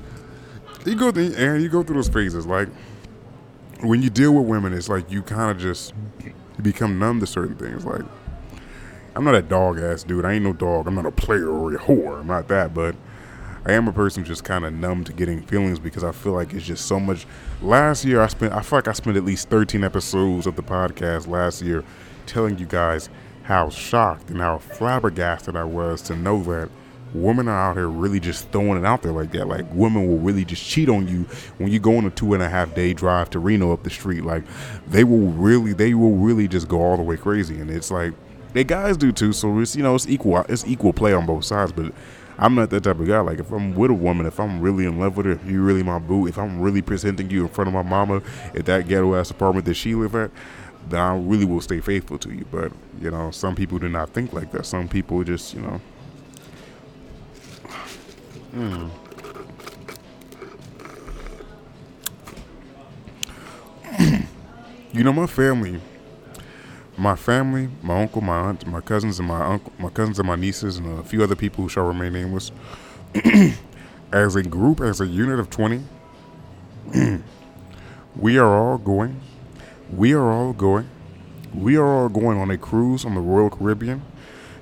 you 0.86 0.96
go 0.96 1.12
through, 1.12 1.34
and 1.36 1.62
you 1.62 1.70
go 1.70 1.84
through 1.84 1.96
those 1.96 2.10
phases. 2.10 2.46
Like 2.46 2.70
when 3.82 4.02
you 4.02 4.10
deal 4.10 4.34
with 4.34 4.46
women, 4.46 4.74
it's 4.74 4.90
like 4.90 5.10
you 5.12 5.22
kind 5.22 5.52
of 5.52 5.60
just 5.60 5.94
become 6.62 7.00
numb 7.00 7.20
to 7.20 7.28
certain 7.28 7.56
things. 7.56 7.86
Like 7.86 8.04
I'm 9.16 9.24
not 9.24 9.36
a 9.36 9.42
dog 9.42 9.80
ass 9.80 10.04
dude. 10.04 10.26
I 10.26 10.34
ain't 10.34 10.44
no 10.44 10.54
dog. 10.54 10.88
I'm 10.88 10.96
not 10.96 11.06
a 11.06 11.12
player 11.12 11.50
or 11.50 11.74
a 11.74 11.78
whore. 11.78 12.20
I'm 12.20 12.28
not 12.28 12.48
that, 12.48 12.74
but 12.74 12.96
I 13.66 13.74
am 13.74 13.88
a 13.88 13.94
person 13.94 14.26
just 14.26 14.44
kind 14.44 14.66
of 14.66 14.74
numb 14.74 15.04
to 15.06 15.14
getting 15.14 15.42
feelings 15.42 15.80
because 15.80 16.04
I 16.04 16.12
feel 16.12 16.34
like 16.34 16.54
it's 16.54 16.66
just 16.66 16.86
so 16.86 17.00
much. 17.00 17.26
Last 17.62 18.04
year, 18.04 18.22
I 18.22 18.28
spent. 18.28 18.54
I 18.54 18.62
feel 18.62 18.78
like 18.78 18.88
I 18.88 18.94
spent 18.94 19.16
at 19.16 19.24
least 19.24 19.50
13 19.50 19.84
episodes 19.84 20.48
of 20.48 20.56
the 20.56 20.64
podcast 20.64 21.28
last 21.28 21.62
year 21.62 21.84
telling 22.26 22.58
you 22.58 22.66
guys 22.66 23.10
how 23.44 23.70
shocked 23.70 24.30
and 24.30 24.40
how 24.40 24.58
flabbergasted 24.58 25.56
I 25.56 25.64
was 25.66 26.02
to 26.04 26.16
know 26.16 26.42
that 26.44 26.70
women 27.14 27.48
are 27.48 27.70
out 27.70 27.76
here 27.76 27.88
really 27.88 28.20
just 28.20 28.50
throwing 28.50 28.78
it 28.78 28.86
out 28.86 29.02
there 29.02 29.12
like 29.12 29.32
that. 29.32 29.48
Like 29.48 29.66
women 29.72 30.08
will 30.08 30.18
really 30.18 30.46
just 30.46 30.66
cheat 30.66 30.90
on 30.90 31.08
you 31.08 31.24
when 31.58 31.72
you 31.72 31.80
go 31.80 31.98
on 31.98 32.06
a 32.06 32.10
two 32.10 32.34
and 32.34 32.44
a 32.44 32.50
half 32.50 32.74
day 32.76 32.94
drive 32.94 33.30
to 33.32 33.40
Reno 33.40 33.72
up 33.72 33.84
the 33.84 33.90
street. 33.90 34.24
Like 34.24 34.44
they 34.88 35.04
will 35.04 35.32
really, 35.32 35.74
they 35.74 35.94
will 35.94 36.16
really 36.16 36.48
just 36.48 36.68
go 36.68 36.82
all 36.82 36.98
the 36.98 37.04
way 37.04 37.18
crazy. 37.18 37.60
And 37.60 37.70
it's 37.70 37.92
like 37.92 38.14
they 38.54 38.64
guys 38.64 38.98
do 38.98 39.12
too. 39.12 39.34
So 39.34 39.60
it's 39.60 39.76
you 39.76 39.84
know 39.84 39.96
it's 39.96 40.08
equal, 40.08 40.38
it's 40.50 40.66
equal 40.66 40.94
play 40.94 41.14
on 41.14 41.26
both 41.26 41.46
sides. 41.46 41.72
But 41.72 41.94
I'm 42.38 42.56
not 42.56 42.70
that 42.72 42.84
type 42.84 43.00
of 43.00 43.08
guy. 43.08 43.20
Like 43.20 43.40
if 43.40 43.52
I'm 43.52 43.76
with 43.76 43.92
a 43.92 43.96
woman, 43.96 44.26
if 44.26 44.40
I'm 44.40 44.62
really 44.62 44.86
in 44.86 45.00
love 45.00 45.18
with 45.18 45.26
her, 45.26 45.34
if 45.34 45.46
you 45.46 45.62
really 45.62 45.84
my 45.84 46.00
boo, 46.00 46.28
if 46.28 46.38
I'm 46.38 46.60
really 46.62 46.82
presenting 46.82 47.30
you 47.30 47.44
in 47.44 47.50
front 47.50 47.68
of 47.68 47.74
my 47.74 47.84
mama 47.84 48.22
at 48.56 48.66
that 48.66 48.88
ghetto 48.88 49.16
ass 49.16 49.32
apartment 49.32 49.66
that 49.66 49.76
she 49.76 49.94
live 49.96 50.16
at, 50.16 50.32
then 50.90 51.00
I 51.00 51.16
really 51.16 51.46
will 51.46 51.62
stay 51.62 51.80
faithful 51.80 52.18
to 52.20 52.34
you. 52.34 52.46
But 52.52 52.72
you 53.00 53.12
know, 53.12 53.32
some 53.32 53.56
people 53.56 53.80
do 53.80 53.90
not 53.90 54.10
think 54.10 54.34
like 54.34 54.52
that. 54.52 54.66
Some 54.66 54.88
people 54.88 55.24
just 55.24 55.54
you 55.54 55.62
know 55.62 55.82
You 64.94 65.04
know 65.04 65.12
my 65.12 65.26
family, 65.26 65.82
my 66.96 67.16
family, 67.16 67.70
my 67.82 68.04
uncle, 68.04 68.22
my 68.22 68.38
aunt, 68.38 68.68
my 68.68 68.80
cousins, 68.80 69.18
and 69.18 69.28
my 69.28 69.44
uncle, 69.44 69.74
my 69.80 69.90
cousins 69.90 70.20
and 70.20 70.28
my 70.28 70.36
nieces, 70.36 70.78
and 70.78 71.00
a 71.00 71.04
few 71.04 71.24
other 71.24 71.36
people 71.36 71.64
who 71.64 71.70
shall 71.70 71.86
remain 71.86 72.14
nameless. 72.14 72.52
as 74.12 74.36
a 74.36 74.44
group, 74.44 74.82
as 74.82 75.02
a 75.02 75.08
unit 75.08 75.40
of 75.40 75.50
twenty, 75.50 75.82
we 78.16 78.38
are 78.38 78.56
all 78.56 78.78
going. 78.78 79.20
We 79.92 80.14
are 80.14 80.32
all 80.32 80.54
going. 80.54 80.88
We 81.56 81.76
are 81.76 81.88
all 81.88 82.10
going 82.10 82.40
on 82.40 82.52
a 82.52 82.58
cruise 82.60 83.04
on 83.04 83.16
the 83.16 83.22
Royal 83.22 83.50
Caribbean 83.50 84.04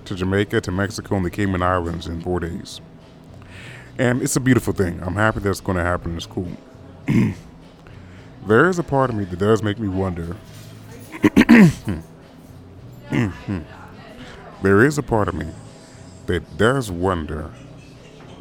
to 0.06 0.16
Jamaica, 0.16 0.62
to 0.62 0.72
Mexico, 0.72 1.18
and 1.18 1.26
the 1.26 1.30
Cayman 1.30 1.62
Islands 1.62 2.08
in 2.08 2.22
four 2.22 2.40
days. 2.40 2.80
And 3.98 4.22
it's 4.22 4.36
a 4.36 4.40
beautiful 4.40 4.74
thing. 4.74 5.02
I'm 5.04 5.16
happy 5.16 5.40
that's 5.40 5.62
going 5.62 5.78
to 5.78 5.84
happen. 5.84 6.16
It's 6.16 6.26
cool. 6.26 6.48
there 8.48 8.70
is 8.70 8.80
a 8.80 8.84
part 8.84 9.10
of 9.10 9.16
me 9.16 9.26
that 9.26 9.40
does 9.40 9.62
make 9.62 9.80
me 9.80 9.88
wonder. 9.88 10.36
there 14.62 14.86
is 14.86 14.98
a 14.98 15.04
part 15.04 15.28
of 15.28 15.36
me 15.36 15.48
that 16.28 16.58
does 16.58 16.90
wonder 16.90 17.52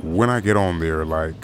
when 0.02 0.30
I 0.30 0.40
get 0.40 0.56
on 0.56 0.80
there, 0.80 1.04
like, 1.04 1.34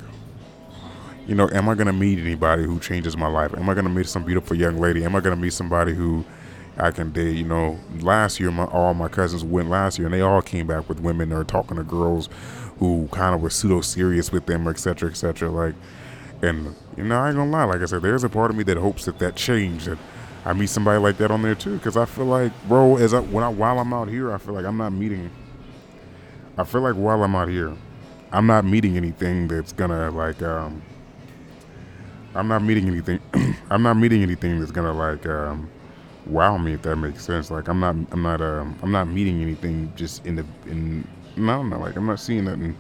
you 1.27 1.35
know, 1.35 1.49
am 1.53 1.69
I 1.69 1.75
going 1.75 1.89
to 1.89 1.93
meet 1.93 2.19
anybody 2.19 2.65
who 2.65 2.79
changes 2.79 3.17
my 3.17 3.27
life? 3.27 3.53
Am 3.55 3.69
I 3.69 3.75
going 3.75 3.85
to 3.85 3.91
meet 3.91 4.07
some 4.07 4.25
beautiful 4.25 4.57
young 4.57 4.79
lady? 4.79 5.05
Am 5.05 5.17
I 5.17 5.21
going 5.21 5.37
to 5.37 5.43
meet 5.43 5.53
somebody 5.53 5.93
who 5.93 6.25
I 6.79 6.91
can 6.93 7.11
date? 7.11 7.37
You 7.37 7.45
know, 7.45 7.79
last 8.01 8.39
year, 8.39 8.51
my, 8.51 8.65
all 8.65 8.95
my 8.95 9.09
cousins 9.09 9.43
went 9.45 9.69
last 9.69 9.99
year 9.99 10.07
and 10.07 10.15
they 10.15 10.21
all 10.21 10.41
came 10.41 10.67
back 10.67 10.89
with 10.89 11.01
women 11.01 11.33
or 11.33 11.43
talking 11.43 11.77
to 11.77 11.83
girls 11.83 12.29
who 12.79 13.09
kind 13.13 13.35
of 13.35 13.41
were 13.41 13.51
pseudo 13.51 13.81
serious 13.81 14.33
with 14.33 14.47
them, 14.47 14.69
etc., 14.69 15.11
etc. 15.11 15.51
Like, 15.51 15.75
and 16.43 16.75
you 16.97 17.05
know, 17.05 17.19
I 17.19 17.29
ain't 17.29 17.37
gonna 17.37 17.51
lie. 17.51 17.65
Like 17.65 17.81
I 17.81 17.87
said, 17.87 18.03
there's 18.03 18.25
a 18.25 18.29
part 18.29 18.51
of 18.51 18.57
me 18.57 18.65
that 18.65 18.77
hopes 18.77 19.05
that 19.07 19.19
that 19.19 19.37
change 19.37 19.87
that 19.87 19.99
I 20.45 20.53
meet 20.53 20.69
somebody 20.69 20.99
like 20.99 21.19
that 21.19 21.31
on 21.31 21.43
there 21.43 21.55
too. 21.55 21.77
Because 21.77 21.97
I 21.97 22.05
feel 22.05 22.27
like, 22.27 22.53
bro, 22.69 22.97
as 22.97 23.15
I, 23.15 23.21
when 23.21 23.43
I 23.45 23.49
while 23.49 23.79
I'm 23.79 23.93
out 23.93 24.09
here, 24.09 24.33
I 24.33 24.39
feel 24.39 24.55
like 24.55 24.65
I'm 24.65 24.77
not 24.77 24.91
meeting. 24.93 25.31
I 26.59 26.65
feel 26.65 26.81
like 26.83 26.95
while 26.95 27.23
I'm 27.23 27.35
out 27.35 27.49
here, 27.49 27.75
I'm 28.33 28.47
not 28.47 28.65
meeting 28.65 28.97
anything 28.97 29.49
that's 29.49 29.73
gonna 29.73 30.11
like. 30.11 30.43
um 30.43 30.83
I'm 32.37 32.49
not 32.49 32.63
meeting 32.63 32.87
anything. 32.87 33.19
I'm 33.71 33.83
not 33.83 33.95
meeting 33.95 34.23
anything 34.23 34.61
that's 34.61 34.71
gonna 34.71 34.93
like 34.93 35.25
um, 35.27 35.71
wow 36.27 36.59
me 36.59 36.75
if 36.75 36.83
that 36.83 36.97
makes 36.97 37.25
sense. 37.25 37.51
Like 37.51 37.69
I'm 37.69 37.81
not 37.81 37.97
I'm 38.13 38.23
not 38.23 38.43
um 38.43 38.79
I'm 38.83 38.93
not 38.93 39.09
meeting 39.09 39.41
anything 39.41 39.91
just 39.97 40.27
in 40.27 40.37
the 40.37 40.45
in 40.67 41.09
I 41.37 41.41
don't 41.41 41.69
know 41.69 41.79
like 41.79 41.97
I'm 41.97 42.07
not 42.07 42.21
seeing 42.21 42.45
nothing. 42.45 42.77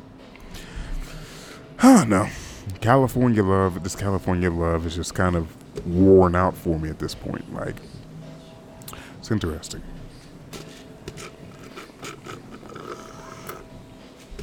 Don't 1.82 2.08
know. 2.08 2.28
California 2.80 3.42
love 3.42 3.82
this 3.82 3.94
California 3.94 4.50
love 4.50 4.86
is 4.86 4.96
just 4.96 5.14
kind 5.14 5.36
of 5.36 5.46
worn 5.86 6.34
out 6.34 6.56
for 6.56 6.78
me 6.78 6.88
at 6.88 6.98
this 6.98 7.14
point. 7.14 7.52
Like 7.54 7.76
it's 9.18 9.30
interesting. 9.30 9.82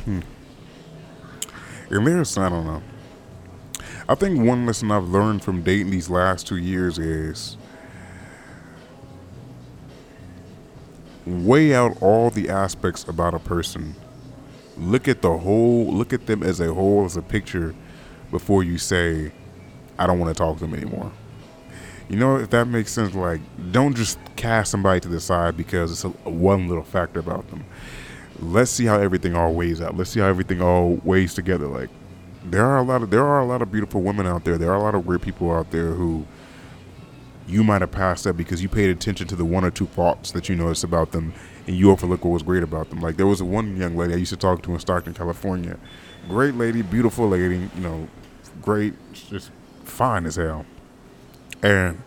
Hmm. 0.06 0.20
And 1.90 2.08
there's 2.08 2.38
I 2.38 2.50
don't 2.50 2.66
know. 2.66 2.84
I 4.08 4.16
think 4.16 4.46
one 4.46 4.66
lesson 4.66 4.92
I've 4.92 5.08
learned 5.08 5.44
from 5.44 5.64
dating 5.64 5.90
these 5.90 6.10
last 6.10 6.46
two 6.46 6.58
years 6.58 7.00
is 7.00 7.58
weigh 11.26 11.74
out 11.74 12.02
all 12.02 12.30
the 12.30 12.50
aspects 12.50 13.06
about 13.08 13.34
a 13.34 13.40
person. 13.40 13.96
Look 14.78 15.08
at 15.08 15.22
the 15.22 15.38
whole, 15.38 15.86
look 15.86 16.14
at 16.14 16.26
them 16.26 16.44
as 16.44 16.60
a 16.60 16.74
whole, 16.74 17.06
as 17.06 17.18
a 17.18 17.22
picture, 17.22 17.76
before 18.32 18.64
you 18.64 18.78
say, 18.78 19.32
I 19.98 20.08
don't 20.08 20.20
want 20.20 20.36
to 20.36 20.38
talk 20.38 20.58
to 20.58 20.62
them 20.66 20.74
anymore. 20.74 21.12
You 22.10 22.18
know, 22.18 22.38
if 22.38 22.50
that 22.50 22.68
makes 22.68 22.92
sense, 22.92 23.14
like, 23.16 23.42
don't 23.72 23.96
just 23.96 24.18
cast 24.36 24.72
somebody 24.72 25.00
to 25.02 25.08
the 25.08 25.20
side 25.20 25.56
because 25.56 25.92
it's 25.92 26.04
a, 26.04 26.10
one 26.30 26.68
little 26.68 26.84
factor 26.84 27.20
about 27.20 27.50
them. 27.50 27.64
Let's 28.40 28.72
see 28.72 28.86
how 28.86 29.00
everything 29.00 29.36
all 29.36 29.54
weighs 29.54 29.82
out. 29.82 29.96
Let's 29.96 30.10
see 30.10 30.20
how 30.20 30.28
everything 30.28 30.62
all 30.62 31.00
weighs 31.04 31.34
together. 31.34 31.68
Like, 31.68 31.90
there 32.44 32.66
are 32.66 32.78
a 32.78 32.84
lot 32.84 33.04
of 33.04 33.10
there 33.10 33.24
are 33.24 33.40
a 33.40 33.46
lot 33.46 33.62
of 33.62 33.72
beautiful 33.72 34.02
women 34.02 34.28
out 34.28 34.44
there. 34.44 34.58
There 34.58 34.72
are 34.72 34.76
a 34.76 34.82
lot 34.82 34.96
of 34.96 35.06
great 35.06 35.22
people 35.22 35.52
out 35.52 35.72
there 35.72 35.92
who 35.92 36.26
you 37.48 37.64
might 37.64 37.82
have 37.82 37.92
passed 37.92 38.26
up 38.26 38.38
because 38.38 38.62
you 38.62 38.70
paid 38.70 38.90
attention 38.90 39.28
to 39.28 39.36
the 39.36 39.46
one 39.46 39.64
or 39.64 39.72
two 39.72 39.88
faults 39.88 40.32
that 40.32 40.48
you 40.50 40.56
noticed 40.56 40.84
about 40.84 41.12
them 41.12 41.34
and 41.68 41.76
you 41.76 41.92
overlook 41.92 42.24
what 42.24 42.32
was 42.32 42.44
great 42.44 42.64
about 42.64 42.90
them. 42.90 43.02
Like 43.02 43.18
there 43.18 43.28
was 43.28 43.42
one 43.44 43.78
young 43.78 43.96
lady 43.98 44.14
I 44.14 44.18
used 44.18 44.32
to 44.32 44.38
talk 44.38 44.64
to 44.64 44.74
in 44.74 44.80
Stockton, 44.80 45.14
California. 45.14 45.78
Great 46.30 46.56
lady, 46.56 46.82
beautiful 46.82 47.28
lady, 47.28 47.70
you 47.76 47.82
know, 47.82 48.08
great, 48.62 48.94
just 49.14 49.52
fine 49.84 50.26
as 50.26 50.38
hell. 50.38 50.66
And 51.62 52.02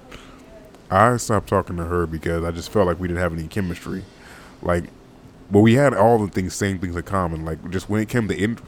I 0.90 1.16
stopped 1.16 1.49
talking 1.49 1.77
to 1.77 1.85
her 1.85 2.07
because 2.07 2.44
I 2.44 2.51
just 2.51 2.70
felt 2.70 2.87
like 2.87 3.01
we 3.01 3.09
didn't 3.09 3.20
have 3.20 3.33
any 3.33 3.49
chemistry. 3.49 4.05
Like, 4.62 4.85
but 5.51 5.61
we 5.61 5.75
had 5.75 5.94
all 5.94 6.18
the 6.18 6.31
things, 6.31 6.55
same 6.55 6.79
things 6.79 6.96
in 6.96 7.03
common. 7.03 7.44
Like, 7.44 7.70
just 7.70 7.88
when 7.88 8.01
it 8.01 8.09
came 8.09 8.29
to 8.29 8.37
in, 8.37 8.59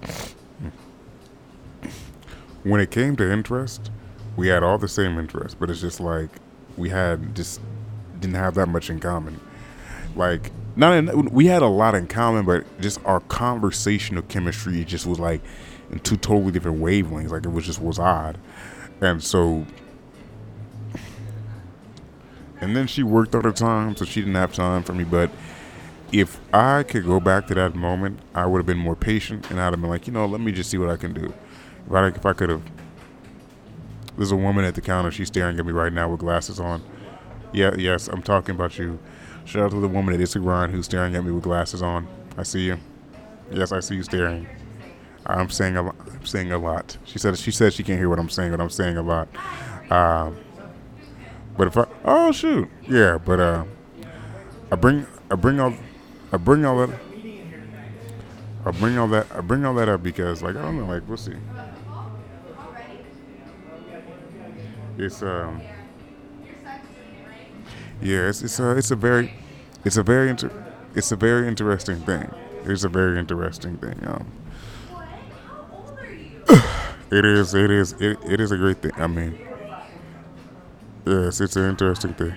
when 2.63 2.81
it 2.81 2.91
came 2.91 3.17
to 3.17 3.31
interest, 3.31 3.91
we 4.37 4.49
had 4.49 4.63
all 4.63 4.79
the 4.79 4.89
same 4.89 5.19
interests. 5.19 5.57
But 5.59 5.71
it's 5.71 5.81
just 5.81 6.01
like 6.01 6.31
we 6.79 6.89
had 6.91 7.35
just 7.35 7.61
didn't 8.21 8.37
have 8.37 8.55
that 8.55 8.69
much 8.69 8.91
in 8.91 9.01
common. 9.01 9.41
Like, 10.17 10.51
not 10.77 10.95
in, 10.95 11.31
we 11.31 11.47
had 11.47 11.63
a 11.63 11.67
lot 11.67 11.95
in 11.95 12.07
common, 12.07 12.45
but 12.45 12.65
just 12.81 13.05
our 13.05 13.21
conversational 13.21 14.23
chemistry 14.23 14.85
just 14.85 15.07
was 15.07 15.19
like 15.19 15.41
in 15.91 15.99
two 16.01 16.17
totally 16.17 16.53
different 16.53 16.81
wavelengths. 16.81 17.31
Like 17.31 17.45
it 17.45 17.51
was 17.51 17.67
just 17.67 17.81
was 17.81 17.99
odd, 17.99 18.39
and 19.01 19.23
so. 19.23 19.67
And 22.61 22.75
then 22.75 22.89
she 22.89 23.05
worked 23.05 23.37
all 23.37 23.43
the 23.43 23.53
time, 23.53 23.95
so 23.95 24.05
she 24.05 24.21
didn't 24.21 24.35
have 24.35 24.53
time 24.53 24.83
for 24.83 24.93
me. 24.93 25.05
But 25.05 25.31
if 26.11 26.41
I 26.53 26.83
could 26.83 27.05
go 27.05 27.21
back 27.21 27.47
to 27.49 27.55
that 27.55 27.77
moment, 27.77 28.19
I 28.35 28.47
would 28.47 28.59
have 28.59 28.67
been 28.67 28.79
more 28.79 28.97
patient, 28.97 29.49
and 29.51 29.61
I'd 29.61 29.73
have 29.73 29.81
been 29.81 29.91
like, 29.91 30.09
you 30.09 30.13
know, 30.13 30.27
let 30.27 30.41
me 30.41 30.51
just 30.51 30.71
see 30.71 30.79
what 30.79 30.91
I 30.91 30.97
can 30.97 31.13
do. 31.13 31.33
If 31.87 31.93
I, 31.93 32.09
if 32.09 32.27
I 32.27 32.33
could 32.33 32.51
have 32.51 32.63
there's 34.19 34.33
a 34.33 34.37
woman 34.37 34.65
at 34.65 34.75
the 34.75 34.81
counter. 34.81 35.11
She's 35.11 35.29
staring 35.29 35.59
at 35.59 35.65
me 35.65 35.73
right 35.73 35.93
now 35.93 36.11
with 36.11 36.21
glasses 36.21 36.61
on. 36.61 36.83
Yeah, 37.53 37.75
yes, 37.79 38.09
I'm 38.09 38.21
talking 38.21 38.55
about 38.55 38.77
you. 38.77 38.99
Shout 39.45 39.63
out 39.63 39.71
to 39.71 39.81
the 39.81 39.89
woman 39.89 40.13
at 40.13 40.21
Instagram 40.21 40.71
who's 40.73 40.85
staring 40.85 41.17
at 41.17 41.25
me 41.25 41.31
with 41.31 41.45
glasses 41.45 41.81
on. 41.81 42.07
I 42.37 42.43
see 42.43 42.67
you. 42.67 42.79
Yes, 43.51 43.73
I 43.73 43.81
see 43.81 43.95
you 43.95 44.03
staring. 44.03 44.47
I'm 45.25 45.49
saying 45.49 45.77
a 45.77 45.83
lot. 45.83 45.95
I'm 46.13 46.27
saying 46.27 46.53
a 46.53 46.59
lot. 46.59 46.99
She 47.05 47.19
said 47.19 47.39
she 47.39 47.51
said 47.51 47.73
she 47.73 47.83
can't 47.83 47.99
hear 47.99 48.09
what 48.09 48.19
I'm 48.19 48.29
saying, 48.29 48.51
but 48.51 48.61
I'm 48.61 48.71
saying 48.71 48.97
a 48.97 49.03
lot. 49.03 49.29
Um, 49.91 50.37
but 51.57 51.69
if 51.69 51.77
I 51.77 51.87
oh 52.05 52.33
shoot 52.33 52.69
yeah, 52.89 53.19
but 53.19 53.41
uh, 53.41 53.65
I 54.71 54.77
bring 54.77 55.07
I 55.31 55.35
bring 55.35 55.61
all 55.61 55.75
I 56.33 56.37
bring 56.37 56.65
all 56.65 56.87
that 56.87 56.99
I 58.65 58.71
bring 58.71 58.99
all 58.99 59.09
that 59.09 59.27
I 59.35 59.41
bring 59.41 59.65
all 59.65 59.75
that 59.75 59.89
up 59.89 60.03
because 60.03 60.43
like 60.43 60.57
I 60.57 60.63
don't 60.63 60.79
know 60.79 60.87
like 60.87 61.07
we'll 61.09 61.17
see. 61.17 61.37
It's 64.99 65.23
um. 65.23 65.63
Yeah, 68.03 68.29
it's 68.29 68.43
it's 68.43 68.59
a 68.59 68.77
it's 68.77 68.91
a 68.91 68.97
very, 68.97 69.33
it's 69.85 69.97
a 69.97 70.03
very 70.03 70.31
inter, 70.31 70.51
it's 70.95 71.13
a 71.13 71.17
very 71.17 71.47
interesting 71.49 72.01
thing. 72.01 72.29
It's 72.65 72.85
a 72.85 72.89
very 72.89 73.19
interesting 73.19 73.77
thing. 73.79 73.99
Um. 74.07 74.27
it 77.11 77.25
is 77.25 77.55
it 77.55 77.71
is 77.71 77.93
it, 77.93 78.19
it 78.27 78.41
is 78.41 78.51
a 78.51 78.57
great 78.57 78.83
thing. 78.83 78.93
I 78.97 79.07
mean. 79.07 79.39
Yes, 81.07 81.41
it's 81.41 81.57
an 81.57 81.71
interesting 81.71 82.13
thing. 82.15 82.35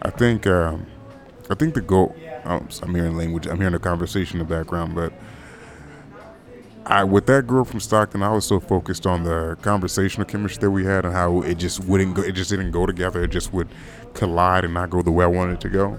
I 0.00 0.10
think 0.10 0.46
um, 0.46 0.86
I 1.50 1.54
think 1.54 1.74
the 1.74 1.80
goal. 1.82 2.16
Oh, 2.44 2.66
I'm 2.82 2.94
hearing 2.94 3.16
language. 3.16 3.46
I'm 3.46 3.58
hearing 3.58 3.74
a 3.74 3.78
conversation 3.78 4.40
in 4.40 4.46
the 4.46 4.54
background, 4.54 4.94
but 4.94 5.12
I 6.84 7.04
with 7.04 7.26
that 7.26 7.46
girl 7.46 7.64
from 7.64 7.80
Stockton, 7.80 8.22
I 8.22 8.30
was 8.30 8.44
so 8.44 8.58
focused 8.58 9.06
on 9.06 9.22
the 9.22 9.56
conversational 9.62 10.26
chemistry 10.26 10.60
that 10.62 10.70
we 10.70 10.84
had 10.84 11.04
and 11.04 11.14
how 11.14 11.42
it 11.42 11.54
just 11.56 11.84
wouldn't 11.84 12.14
go. 12.14 12.22
It 12.22 12.32
just 12.32 12.50
didn't 12.50 12.72
go 12.72 12.86
together. 12.86 13.22
It 13.22 13.30
just 13.30 13.52
would 13.52 13.68
collide 14.14 14.64
and 14.64 14.74
not 14.74 14.90
go 14.90 15.00
the 15.00 15.12
way 15.12 15.24
I 15.24 15.28
wanted 15.28 15.54
it 15.54 15.60
to 15.62 15.68
go. 15.68 15.98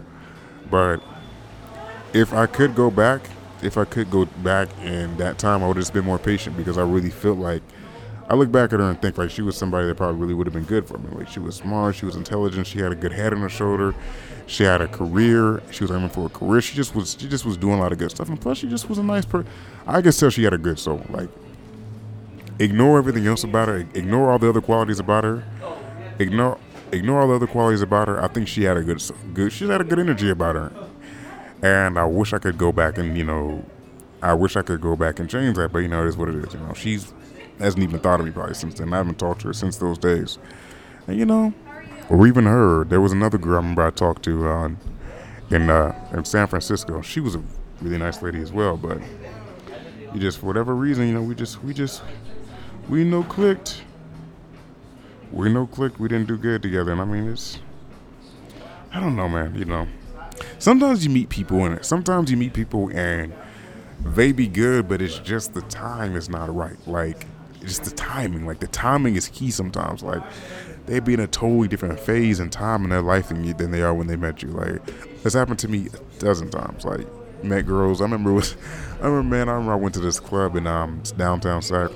But 0.70 0.98
if 2.14 2.34
I 2.34 2.48
could 2.48 2.76
go 2.76 2.92
back, 2.92 3.30
if 3.62 3.78
I 3.78 3.86
could 3.86 4.12
go 4.12 4.26
back 4.26 4.68
in 4.82 5.16
that 5.18 5.38
time, 5.38 5.64
I 5.64 5.68
would 5.68 5.78
have 5.78 5.84
just 5.84 5.94
been 5.94 6.06
more 6.06 6.20
patient 6.20 6.58
because 6.58 6.78
I 6.78 6.84
really 6.84 7.10
felt 7.10 7.38
like 7.38 7.63
I 8.30 8.36
look 8.36 8.52
back 8.52 8.72
at 8.72 8.80
her 8.80 8.90
and 8.90 9.02
think 9.02 9.18
like 9.18 9.30
she 9.30 9.42
was 9.42 9.58
somebody 9.58 9.88
that 9.88 9.96
probably 9.96 10.20
really 10.20 10.34
would 10.34 10.48
have 10.48 10.54
been 10.54 10.64
good 10.64 10.88
for 10.88 10.98
me. 10.98 11.10
Like 11.12 11.28
she 11.28 11.40
was 11.40 11.56
smart, 11.56 11.96
she 11.96 12.06
was 12.06 12.16
intelligent, 12.16 12.66
she 12.66 12.80
had 12.80 12.92
a 12.92 12.96
good 12.96 13.12
head 13.12 13.34
on 13.34 13.42
her 13.42 13.50
shoulder, 13.50 13.94
she 14.48 14.64
had 14.64 14.82
a 14.82 14.88
career, 14.88 15.62
she 15.72 15.84
was 15.84 15.92
aiming 15.92 16.10
for 16.10 16.28
a 16.28 16.30
career. 16.30 16.62
She 16.62 16.76
just 16.76 16.96
was 16.96 17.18
she 17.20 17.28
just 17.28 17.46
was 17.46 17.58
doing 17.58 17.80
a 17.80 17.82
lot 17.82 17.92
of 17.92 17.98
good 17.98 18.12
stuff, 18.12 18.30
and 18.30 18.40
plus 18.40 18.60
she 18.60 18.70
just 18.70 18.88
was 18.88 18.98
a 18.98 19.04
nice 19.04 19.26
person. 19.26 19.50
I 19.86 20.02
could 20.02 20.14
tell 20.14 20.30
she 20.30 20.44
had 20.44 20.54
a 20.54 20.58
good 20.58 20.80
soul. 20.80 21.06
Like 21.10 21.30
ignore 22.60 22.98
everything 22.98 23.28
else 23.28 23.44
about 23.44 23.68
her, 23.68 23.78
ignore 23.94 24.32
all 24.32 24.40
the 24.40 24.50
other 24.50 24.62
qualities 24.62 25.00
about 25.00 25.26
her, 25.26 25.44
ignore 26.18 26.58
ignore 26.94 27.22
all 27.22 27.28
the 27.28 27.36
other 27.36 27.48
qualities 27.48 27.82
about 27.82 28.08
her. 28.08 28.24
I 28.24 28.30
think 28.30 28.48
she 28.48 28.64
had 28.64 28.78
a 28.78 28.84
good 28.84 29.04
good 29.34 29.52
she 29.52 29.68
had 29.68 29.82
a 29.82 29.84
good 29.84 30.00
energy 30.00 30.30
about 30.30 30.56
her, 30.56 30.72
and 31.62 32.00
I 32.00 32.06
wish 32.06 32.32
I 32.32 32.40
could 32.40 32.58
go 32.58 32.72
back 32.72 32.98
and 32.98 33.18
you 33.18 33.26
know. 33.26 33.66
I 34.22 34.34
wish 34.34 34.56
I 34.56 34.62
could 34.62 34.80
go 34.80 34.96
back 34.96 35.20
and 35.20 35.30
change 35.30 35.58
that, 35.58 35.74
but 35.74 35.80
you 35.80 35.90
know, 35.90 36.06
it 36.06 36.08
is 36.08 36.16
what 36.16 36.30
it 36.30 36.36
is. 36.36 36.54
You 36.54 36.62
know, 36.62 36.74
she's 36.74 37.12
hasn't 37.60 37.84
even 37.84 38.00
thought 38.00 38.20
of 38.20 38.26
me 38.26 38.32
probably 38.32 38.56
since 38.56 38.76
then. 38.76 38.94
I 38.94 38.98
haven't 38.98 39.20
talked 39.20 39.42
to 39.42 39.48
her 39.48 39.54
since 39.54 39.78
those 39.78 39.98
days. 39.98 40.38
And 41.08 41.18
you 41.18 41.26
know, 41.26 41.54
or 42.10 42.28
even 42.28 42.46
her. 42.46 42.84
There 42.84 43.02
was 43.02 43.12
another 43.12 43.38
girl 43.38 43.56
I 43.56 43.58
remember 43.58 43.86
I 43.86 43.92
talked 43.92 44.24
to 44.24 44.48
uh, 44.48 44.70
in 45.50 45.70
uh, 45.70 46.10
in 46.14 46.26
San 46.26 46.48
Francisco. 46.48 47.02
She 47.02 47.20
was 47.20 47.36
a 47.36 47.44
really 47.82 47.98
nice 47.98 48.22
lady 48.22 48.42
as 48.42 48.52
well, 48.52 48.78
but 48.78 49.00
you 50.14 50.20
just 50.20 50.40
for 50.40 50.48
whatever 50.48 50.76
reason, 50.76 51.08
you 51.08 51.14
know, 51.14 51.22
we 51.22 51.36
just 51.36 51.64
we 51.64 51.74
just 51.74 52.02
we 52.90 53.04
no 53.04 53.24
clicked. 53.24 53.82
We 55.32 55.52
no 55.52 55.66
clicked. 55.66 56.00
We 56.00 56.08
didn't 56.08 56.28
do 56.28 56.38
good 56.38 56.62
together. 56.62 56.92
And 56.92 57.02
I 57.02 57.06
mean, 57.06 57.30
it's 57.30 57.60
I 58.92 59.00
don't 59.00 59.16
know, 59.16 59.28
man. 59.28 59.56
You 59.56 59.66
know, 59.66 59.88
sometimes 60.60 61.04
you 61.04 61.10
meet 61.10 61.30
people 61.30 61.66
it. 61.74 61.86
Sometimes 61.86 62.30
you 62.30 62.38
meet 62.38 62.54
people 62.54 62.90
and 62.90 63.34
they 64.04 64.32
be 64.32 64.48
good, 64.48 64.88
but 64.88 65.02
it's 65.02 65.18
just 65.20 65.54
the 65.54 65.62
time 65.62 66.16
is 66.16 66.30
not 66.30 66.54
right. 66.54 66.78
Like 66.88 67.26
just 67.66 67.84
the 67.84 67.92
timing. 67.92 68.46
Like 68.46 68.60
the 68.60 68.68
timing 68.68 69.16
is 69.16 69.28
key 69.30 69.52
sometimes. 69.52 70.04
Like 70.04 70.22
they 70.86 71.00
be 71.00 71.14
in 71.14 71.20
a 71.20 71.28
totally 71.28 71.68
different 71.68 72.00
phase 72.00 72.40
and 72.40 72.52
time 72.52 72.84
in 72.84 72.90
their 72.90 73.02
life 73.02 73.30
than, 73.30 73.44
you, 73.44 73.54
than 73.54 73.72
they 73.72 73.82
are 73.82 73.94
when 73.94 74.08
they 74.08 74.16
met 74.16 74.44
you. 74.44 74.50
Like 74.50 74.82
this 75.24 75.34
happened 75.34 75.60
to 75.60 75.68
me 75.68 75.88
a 75.88 76.20
dozen 76.20 76.50
times. 76.50 76.86
Like 76.86 77.08
met 77.44 77.66
girls. 77.66 78.02
I 78.02 78.06
remember 78.06 78.34
was, 78.34 78.56
I 79.02 79.08
remember 79.08 79.36
man. 79.36 79.50
I 79.50 79.54
remember 79.54 79.74
I 79.74 79.78
went 79.78 79.94
to 79.96 80.02
this 80.02 80.20
club 80.20 80.56
in 80.56 80.68
um 80.68 81.02
downtown 81.18 81.62
Sac. 81.62 81.92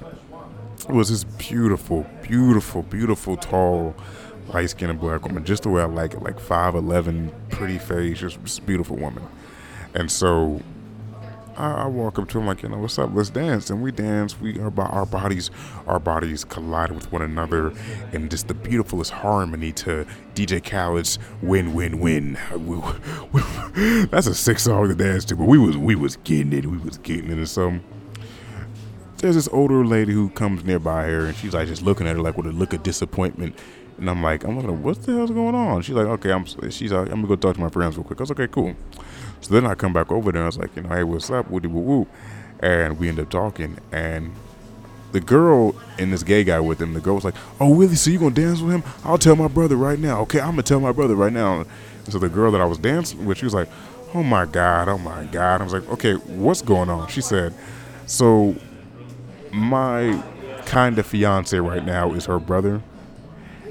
It 0.87 0.93
was 0.93 1.09
this 1.09 1.23
beautiful, 1.23 2.05
beautiful, 2.21 2.83
beautiful, 2.83 3.35
tall, 3.35 3.95
light 4.53 4.69
skinned 4.69 4.99
black 4.99 5.23
woman, 5.23 5.43
just 5.43 5.63
the 5.63 5.69
way 5.69 5.81
I 5.81 5.85
like 5.85 6.13
it, 6.13 6.21
like 6.21 6.39
five 6.39 6.75
eleven, 6.75 7.31
pretty 7.49 7.77
face, 7.77 8.19
just 8.19 8.65
beautiful 8.65 8.95
woman. 8.95 9.23
And 9.93 10.11
so 10.11 10.61
I, 11.57 11.71
I, 11.71 11.85
walk 11.87 12.19
up 12.19 12.29
to 12.29 12.39
him 12.39 12.45
like, 12.45 12.61
you 12.61 12.69
know, 12.69 12.77
what's 12.77 12.99
up? 12.99 13.09
Let's 13.13 13.29
dance, 13.29 13.69
and 13.69 13.81
we 13.81 13.91
dance. 13.91 14.39
We 14.39 14.59
our, 14.59 14.71
our 14.79 15.05
bodies, 15.05 15.49
our 15.87 15.99
bodies 15.99 16.45
collide 16.45 16.91
with 16.91 17.11
one 17.11 17.21
another, 17.21 17.73
and 18.13 18.29
just 18.29 18.47
the 18.47 18.53
beautifulest 18.53 19.11
harmony 19.11 19.71
to 19.73 20.05
DJ 20.35 20.63
Khaled's 20.63 21.17
"Win 21.41 21.73
Win 21.73 21.99
Win." 21.99 22.37
that's 24.11 24.27
a 24.27 24.35
sick 24.35 24.59
song 24.59 24.87
to 24.87 24.95
dance 24.95 25.25
to, 25.25 25.35
but 25.35 25.45
we 25.45 25.57
was 25.57 25.77
we 25.77 25.95
was 25.95 26.17
getting 26.17 26.53
it. 26.53 26.65
We 26.65 26.77
was 26.77 26.99
getting 26.99 27.31
it. 27.31 27.37
And 27.37 27.49
so 27.49 27.79
there's 29.17 29.35
this 29.35 29.49
older 29.51 29.83
lady 29.83 30.13
who 30.13 30.29
comes 30.29 30.63
nearby 30.63 31.05
her, 31.05 31.25
and 31.25 31.35
she's 31.35 31.53
like 31.53 31.67
just 31.67 31.81
looking 31.81 32.07
at 32.07 32.15
her 32.15 32.21
like 32.21 32.37
with 32.37 32.47
a 32.47 32.51
look 32.51 32.73
of 32.73 32.83
disappointment. 32.83 33.57
And 33.97 34.11
I'm 34.11 34.21
like, 34.21 34.43
I'm 34.43 34.55
like, 34.57 34.79
what 34.79 35.01
the 35.01 35.13
hell's 35.13 35.31
going 35.31 35.55
on? 35.55 35.81
She's 35.81 35.95
like, 35.95 36.05
okay, 36.05 36.31
I'm. 36.31 36.45
She's 36.69 36.91
like, 36.91 37.07
I'm 37.07 37.15
gonna 37.15 37.27
go 37.27 37.35
talk 37.35 37.55
to 37.55 37.61
my 37.61 37.69
friends 37.69 37.97
real 37.97 38.03
quick. 38.03 38.19
I 38.19 38.23
was 38.23 38.29
like, 38.29 38.39
okay, 38.41 38.53
cool. 38.53 38.75
So 39.41 39.53
then 39.53 39.65
I 39.65 39.75
come 39.75 39.93
back 39.93 40.11
over 40.11 40.31
there. 40.31 40.41
and 40.41 40.45
I 40.45 40.47
was 40.47 40.57
like, 40.57 40.75
you 40.75 40.83
know, 40.83 40.89
hey, 40.89 41.03
what's 41.03 41.29
up? 41.29 41.49
Woody 41.49 41.67
woo 41.67 41.81
woo. 41.81 42.07
And 42.59 42.99
we 42.99 43.07
end 43.07 43.19
up 43.19 43.29
talking. 43.29 43.77
And 43.91 44.33
the 45.11 45.19
girl 45.19 45.75
and 45.97 46.11
this 46.11 46.23
gay 46.23 46.43
guy 46.43 46.59
with 46.59 46.81
him, 46.81 46.93
the 46.93 46.99
girl 46.99 47.15
was 47.15 47.23
like, 47.23 47.35
oh, 47.59 47.73
Willie, 47.73 47.95
so 47.95 48.09
you 48.09 48.19
gonna 48.19 48.35
dance 48.35 48.61
with 48.61 48.73
him? 48.73 48.83
I'll 49.03 49.17
tell 49.17 49.35
my 49.35 49.47
brother 49.47 49.75
right 49.75 49.99
now. 49.99 50.21
Okay, 50.21 50.39
I'm 50.39 50.51
gonna 50.51 50.63
tell 50.63 50.79
my 50.79 50.91
brother 50.91 51.15
right 51.15 51.33
now. 51.33 51.61
And 51.61 52.13
so 52.13 52.19
the 52.19 52.29
girl 52.29 52.51
that 52.51 52.61
I 52.61 52.65
was 52.65 52.77
dancing 52.77 53.25
with, 53.25 53.37
she 53.37 53.45
was 53.45 53.53
like, 53.53 53.69
oh 54.13 54.23
my 54.23 54.45
God, 54.45 54.87
oh 54.87 54.97
my 54.97 55.23
God. 55.25 55.61
I 55.61 55.63
was 55.63 55.73
like, 55.73 55.87
okay, 55.89 56.13
what's 56.13 56.61
going 56.61 56.89
on? 56.89 57.07
She 57.07 57.21
said, 57.21 57.53
so 58.05 58.55
my 59.51 60.23
kind 60.65 60.99
of 60.99 61.05
fiance 61.05 61.57
right 61.57 61.85
now 61.85 62.13
is 62.13 62.25
her 62.25 62.39
brother. 62.39 62.81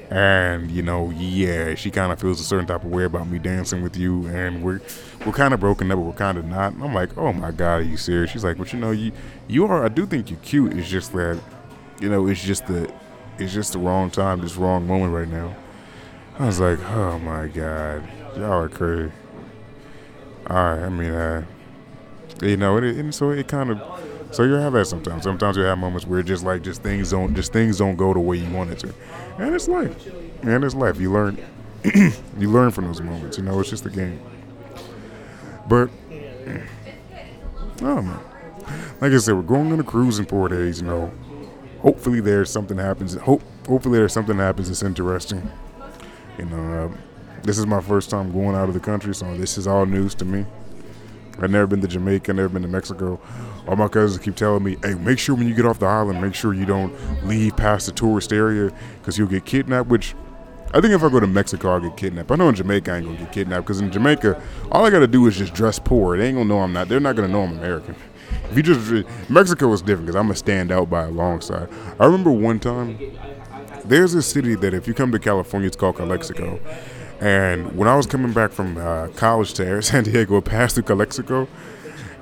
And 0.09 0.71
you 0.71 0.81
know, 0.81 1.09
yeah, 1.09 1.75
she 1.75 1.91
kind 1.91 2.13
of 2.13 2.19
feels 2.19 2.39
a 2.39 2.43
certain 2.43 2.65
type 2.65 2.85
of 2.85 2.91
way 2.91 3.03
about 3.03 3.27
me 3.27 3.39
dancing 3.39 3.81
with 3.81 3.97
you, 3.97 4.25
and 4.27 4.63
we're 4.63 4.79
we're 5.25 5.33
kind 5.33 5.53
of 5.53 5.59
broken 5.59 5.91
up, 5.91 5.97
but 5.97 6.03
we're 6.03 6.13
kind 6.13 6.37
of 6.37 6.45
not. 6.45 6.73
And 6.73 6.83
I'm 6.83 6.93
like, 6.93 7.17
oh 7.17 7.33
my 7.33 7.51
god, 7.51 7.79
are 7.79 7.81
you 7.81 7.97
serious? 7.97 8.31
She's 8.31 8.43
like, 8.43 8.57
but 8.57 8.71
you 8.71 8.79
know, 8.79 8.91
you 8.91 9.11
you 9.47 9.65
are. 9.65 9.83
I 9.83 9.89
do 9.89 10.05
think 10.05 10.29
you're 10.29 10.39
cute. 10.39 10.73
It's 10.77 10.89
just 10.89 11.11
that, 11.11 11.41
you 11.99 12.07
know, 12.09 12.27
it's 12.27 12.41
just 12.41 12.67
the 12.67 12.89
it's 13.37 13.53
just 13.53 13.73
the 13.73 13.79
wrong 13.79 14.09
time, 14.09 14.39
this 14.39 14.55
wrong 14.55 14.87
moment 14.87 15.13
right 15.13 15.27
now. 15.27 15.55
I 16.39 16.45
was 16.45 16.59
like, 16.59 16.79
oh 16.91 17.19
my 17.19 17.47
god, 17.47 18.03
y'all 18.37 18.63
are 18.63 18.69
crazy. 18.69 19.11
All 20.49 20.55
right, 20.55 20.83
I 20.83 20.89
mean, 20.89 21.11
uh, 21.11 21.43
you 22.41 22.55
know, 22.55 22.77
it, 22.77 22.83
and 22.95 23.13
so 23.13 23.31
it 23.31 23.47
kind 23.49 23.71
of 23.71 23.81
so 24.31 24.43
you 24.43 24.53
have 24.53 24.73
that 24.73 24.85
sometimes. 24.85 25.23
Sometimes 25.23 25.57
you 25.57 25.63
have 25.63 25.77
moments 25.77 26.05
where 26.05 26.21
just 26.21 26.43
like 26.43 26.61
just 26.61 26.83
things 26.83 27.11
don't 27.11 27.35
just 27.35 27.53
things 27.53 27.77
don't 27.77 27.95
go 27.95 28.13
the 28.13 28.19
way 28.19 28.37
you 28.37 28.49
want 28.53 28.71
it 28.71 28.79
to, 28.79 28.93
and 29.37 29.55
it's 29.55 29.67
life. 29.67 30.07
And 30.43 30.63
it's 30.63 30.75
life. 30.75 30.99
You 30.99 31.11
learn 31.11 31.37
you 32.37 32.51
learn 32.51 32.71
from 32.71 32.85
those 32.87 33.01
moments. 33.01 33.37
You 33.37 33.43
know, 33.43 33.59
it's 33.59 33.69
just 33.69 33.85
a 33.85 33.89
game. 33.89 34.19
But 35.67 35.89
oh 37.81 38.01
man, 38.01 38.19
like 39.01 39.11
I 39.11 39.17
said, 39.17 39.35
we're 39.35 39.41
going 39.41 39.71
on 39.71 39.79
a 39.79 39.83
cruise 39.83 40.19
in 40.19 40.25
four 40.25 40.49
days. 40.49 40.81
You 40.81 40.87
know, 40.87 41.11
hopefully 41.81 42.19
there's 42.19 42.49
something 42.49 42.77
happens. 42.77 43.15
Hope 43.15 43.41
hopefully 43.67 43.99
there's 43.99 44.13
something 44.13 44.37
happens 44.37 44.67
that's 44.69 44.83
interesting. 44.83 45.49
You 46.37 46.45
know, 46.45 46.85
uh, 46.85 46.97
this 47.43 47.57
is 47.57 47.65
my 47.65 47.81
first 47.81 48.09
time 48.09 48.31
going 48.31 48.55
out 48.55 48.67
of 48.67 48.73
the 48.73 48.79
country, 48.79 49.13
so 49.15 49.35
this 49.37 49.57
is 49.57 49.67
all 49.67 49.85
news 49.85 50.15
to 50.15 50.25
me. 50.25 50.45
I've 51.39 51.51
never 51.51 51.67
been 51.67 51.81
to 51.81 51.87
Jamaica, 51.87 52.33
never 52.33 52.49
been 52.49 52.63
to 52.63 52.67
Mexico. 52.67 53.19
All 53.67 53.75
my 53.75 53.87
cousins 53.87 54.23
keep 54.23 54.35
telling 54.35 54.63
me, 54.63 54.77
hey, 54.83 54.95
make 54.95 55.19
sure 55.19 55.35
when 55.35 55.47
you 55.47 55.53
get 55.53 55.65
off 55.65 55.79
the 55.79 55.85
island, 55.85 56.21
make 56.21 56.33
sure 56.33 56.53
you 56.53 56.65
don't 56.65 56.93
leave 57.25 57.55
past 57.57 57.85
the 57.85 57.91
tourist 57.91 58.31
area 58.33 58.71
because 58.99 59.17
you'll 59.17 59.27
get 59.27 59.45
kidnapped, 59.45 59.89
which 59.89 60.15
I 60.73 60.81
think 60.81 60.93
if 60.93 61.03
I 61.03 61.09
go 61.09 61.19
to 61.19 61.27
Mexico, 61.27 61.73
I'll 61.73 61.79
get 61.79 61.95
kidnapped. 61.95 62.31
I 62.31 62.35
know 62.35 62.49
in 62.49 62.55
Jamaica, 62.55 62.91
I 62.91 62.97
ain't 62.97 63.05
gonna 63.05 63.17
get 63.17 63.31
kidnapped 63.31 63.65
because 63.65 63.79
in 63.79 63.91
Jamaica, 63.91 64.41
all 64.71 64.85
I 64.85 64.89
gotta 64.89 65.07
do 65.07 65.25
is 65.27 65.37
just 65.37 65.53
dress 65.53 65.79
poor. 65.79 66.17
They 66.17 66.27
ain't 66.27 66.37
gonna 66.37 66.49
know 66.49 66.59
I'm 66.59 66.73
not. 66.73 66.89
They're 66.89 66.99
not 66.99 67.15
gonna 67.15 67.29
know 67.29 67.43
I'm 67.43 67.57
American. 67.57 67.95
If 68.49 68.55
you 68.55 68.63
just 68.63 69.29
Mexico 69.29 69.71
is 69.73 69.81
different 69.81 70.05
because 70.05 70.15
I'm 70.15 70.27
gonna 70.27 70.35
stand 70.35 70.71
out 70.71 70.89
by 70.89 71.03
a 71.03 71.09
long 71.09 71.41
side. 71.41 71.69
I 71.99 72.05
remember 72.05 72.31
one 72.31 72.59
time 72.59 72.97
there's 73.83 74.13
a 74.13 74.21
city 74.21 74.55
that 74.55 74.73
if 74.73 74.87
you 74.87 74.93
come 74.93 75.11
to 75.11 75.19
California, 75.19 75.67
it's 75.67 75.75
called 75.75 75.97
Calexico. 75.97 76.59
And 77.19 77.75
when 77.75 77.87
I 77.87 77.95
was 77.95 78.05
coming 78.05 78.31
back 78.31 78.51
from 78.51 78.77
uh, 78.77 79.07
college 79.15 79.53
to 79.55 79.81
San 79.81 80.03
Diego, 80.03 80.41
passed 80.41 80.75
through 80.75 80.83
Calexico, 80.83 81.47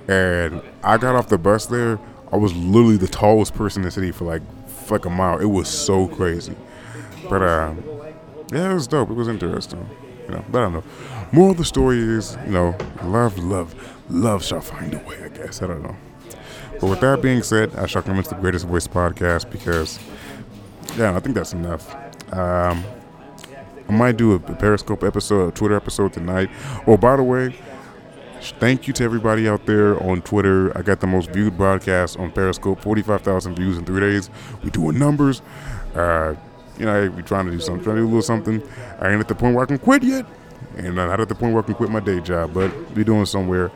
and 0.08 0.62
I 0.84 0.98
got 0.98 1.16
off 1.16 1.30
the 1.30 1.38
bus 1.38 1.66
there. 1.66 2.00
I 2.32 2.38
was 2.38 2.54
literally 2.56 2.98
the 2.98 3.08
tallest 3.08 3.54
person 3.54 3.82
in 3.82 3.86
the 3.86 3.92
city 3.92 4.12
for 4.12 4.26
like 4.26 4.42
for 4.68 4.96
like 4.96 5.06
a 5.06 5.10
mile. 5.10 5.40
It 5.40 5.46
was 5.46 5.68
so 5.68 6.08
crazy, 6.08 6.56
but 7.30 7.42
uh, 7.42 7.74
yeah, 8.52 8.72
it 8.72 8.74
was 8.74 8.88
dope. 8.88 9.10
It 9.10 9.14
was 9.14 9.28
interesting, 9.28 9.88
you 10.26 10.36
know. 10.36 10.46
But 10.50 10.60
I 10.60 10.62
don't 10.64 10.74
know. 10.74 10.84
More 11.32 11.52
of 11.52 11.58
the 11.58 11.66
story 11.66 11.98
is, 11.98 12.38
you 12.46 12.52
know, 12.52 12.76
love, 13.04 13.38
love, 13.38 13.76
love 14.10 14.44
shall 14.44 14.62
find 14.62 14.94
a 14.94 15.00
way. 15.00 15.24
I 15.24 15.30
guess 15.30 15.62
I 15.62 15.68
don't 15.68 15.84
know. 15.84 15.96
But 16.80 16.90
with 16.90 17.00
that 17.02 17.22
being 17.22 17.42
said, 17.42 17.76
I 17.76 17.86
shall 17.86 18.02
come 18.02 18.18
into 18.18 18.30
the 18.30 18.36
Greatest 18.36 18.66
Voice 18.66 18.88
podcast 18.88 19.50
because, 19.50 20.00
yeah, 20.98 21.16
I 21.16 21.20
think 21.20 21.36
that's 21.36 21.54
enough. 21.54 21.96
Um, 22.34 22.84
I 23.88 23.92
might 23.92 24.18
do 24.18 24.34
a 24.34 24.40
Periscope 24.40 25.04
episode, 25.04 25.50
a 25.50 25.52
Twitter 25.52 25.76
episode 25.76 26.14
tonight. 26.14 26.50
Oh, 26.88 26.98
by 26.98 27.16
the 27.16 27.24
way, 27.24 27.56
thank 28.60 28.88
you 28.88 28.94
to 28.94 29.04
everybody 29.04 29.48
out 29.48 29.66
there 29.66 30.02
on 30.04 30.22
Twitter. 30.22 30.76
I 30.78 30.82
got 30.82 31.02
the 31.02 31.08
most 31.08 31.30
viewed 31.30 31.58
broadcast 31.58 32.18
on 32.18 32.32
Periscope, 32.32 32.82
45,000 32.82 33.56
views 33.56 33.78
in 33.78 33.86
three 33.86 34.00
days. 34.00 34.30
we 34.64 34.72
doing 34.72 34.98
numbers. 34.98 35.42
Uh, 35.94 36.36
you 36.80 36.86
know, 36.86 37.10
we 37.12 37.22
trying 37.22 37.46
to 37.46 37.52
do 37.52 37.60
something, 37.60 37.84
trying 37.84 37.98
to 37.98 38.02
do 38.02 38.06
a 38.06 38.10
little 38.10 38.22
something. 38.22 38.62
I 39.00 39.12
ain't 39.12 39.20
at 39.20 39.28
the 39.28 39.36
point 39.36 39.56
where 39.56 39.64
I 39.64 39.68
can 39.68 39.78
quit 39.78 40.04
yet. 40.04 40.26
And 40.78 40.88
I'm 40.88 40.96
not 40.96 41.20
at 41.22 41.30
the 41.30 41.36
point 41.36 41.54
where 41.54 41.64
I 41.64 41.66
can 41.66 41.76
quit 41.76 41.90
my 41.90 42.02
day 42.02 42.20
job, 42.20 42.54
but 42.54 42.74
we 42.92 43.04
doing 43.04 43.26
somewhere. 43.26 43.72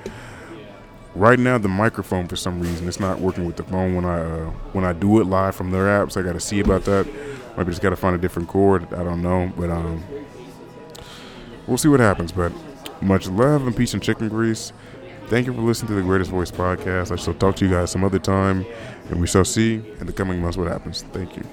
Right 1.15 1.39
now, 1.39 1.57
the 1.57 1.69
microphone 1.69 2.27
for 2.27 2.35
some 2.35 2.59
reason 2.59 2.87
it's 2.87 2.99
not 2.99 3.19
working 3.19 3.45
with 3.45 3.55
the 3.55 3.63
phone 3.63 3.95
when 3.95 4.05
I 4.05 4.19
uh, 4.21 4.45
when 4.73 4.85
I 4.85 4.93
do 4.93 5.19
it 5.19 5.25
live 5.25 5.55
from 5.55 5.71
their 5.71 5.85
apps. 5.85 6.17
I 6.17 6.21
got 6.21 6.33
to 6.33 6.39
see 6.39 6.59
about 6.59 6.83
that. 6.85 7.07
Maybe 7.57 7.71
just 7.71 7.81
got 7.81 7.89
to 7.89 7.95
find 7.95 8.15
a 8.15 8.19
different 8.19 8.47
cord. 8.47 8.93
I 8.93 9.03
don't 9.03 9.21
know, 9.21 9.51
but 9.57 9.69
um, 9.69 10.03
we'll 11.67 11.77
see 11.77 11.89
what 11.89 11.99
happens. 11.99 12.31
But 12.31 12.51
much 13.01 13.27
love 13.27 13.65
and 13.67 13.75
peace 13.75 13.93
and 13.93 14.01
chicken 14.01 14.29
grease. 14.29 14.71
Thank 15.27 15.45
you 15.45 15.53
for 15.53 15.61
listening 15.61 15.89
to 15.89 15.95
the 15.95 16.01
Greatest 16.01 16.31
Voice 16.31 16.49
podcast. 16.49 17.11
I 17.11 17.15
shall 17.15 17.35
talk 17.35 17.55
to 17.57 17.65
you 17.65 17.71
guys 17.71 17.91
some 17.91 18.03
other 18.03 18.17
time, 18.17 18.65
and 19.09 19.21
we 19.21 19.27
shall 19.27 19.45
see 19.45 19.75
in 19.99 20.07
the 20.07 20.13
coming 20.13 20.41
months 20.41 20.57
what 20.57 20.67
happens. 20.67 21.03
Thank 21.11 21.37
you. 21.37 21.43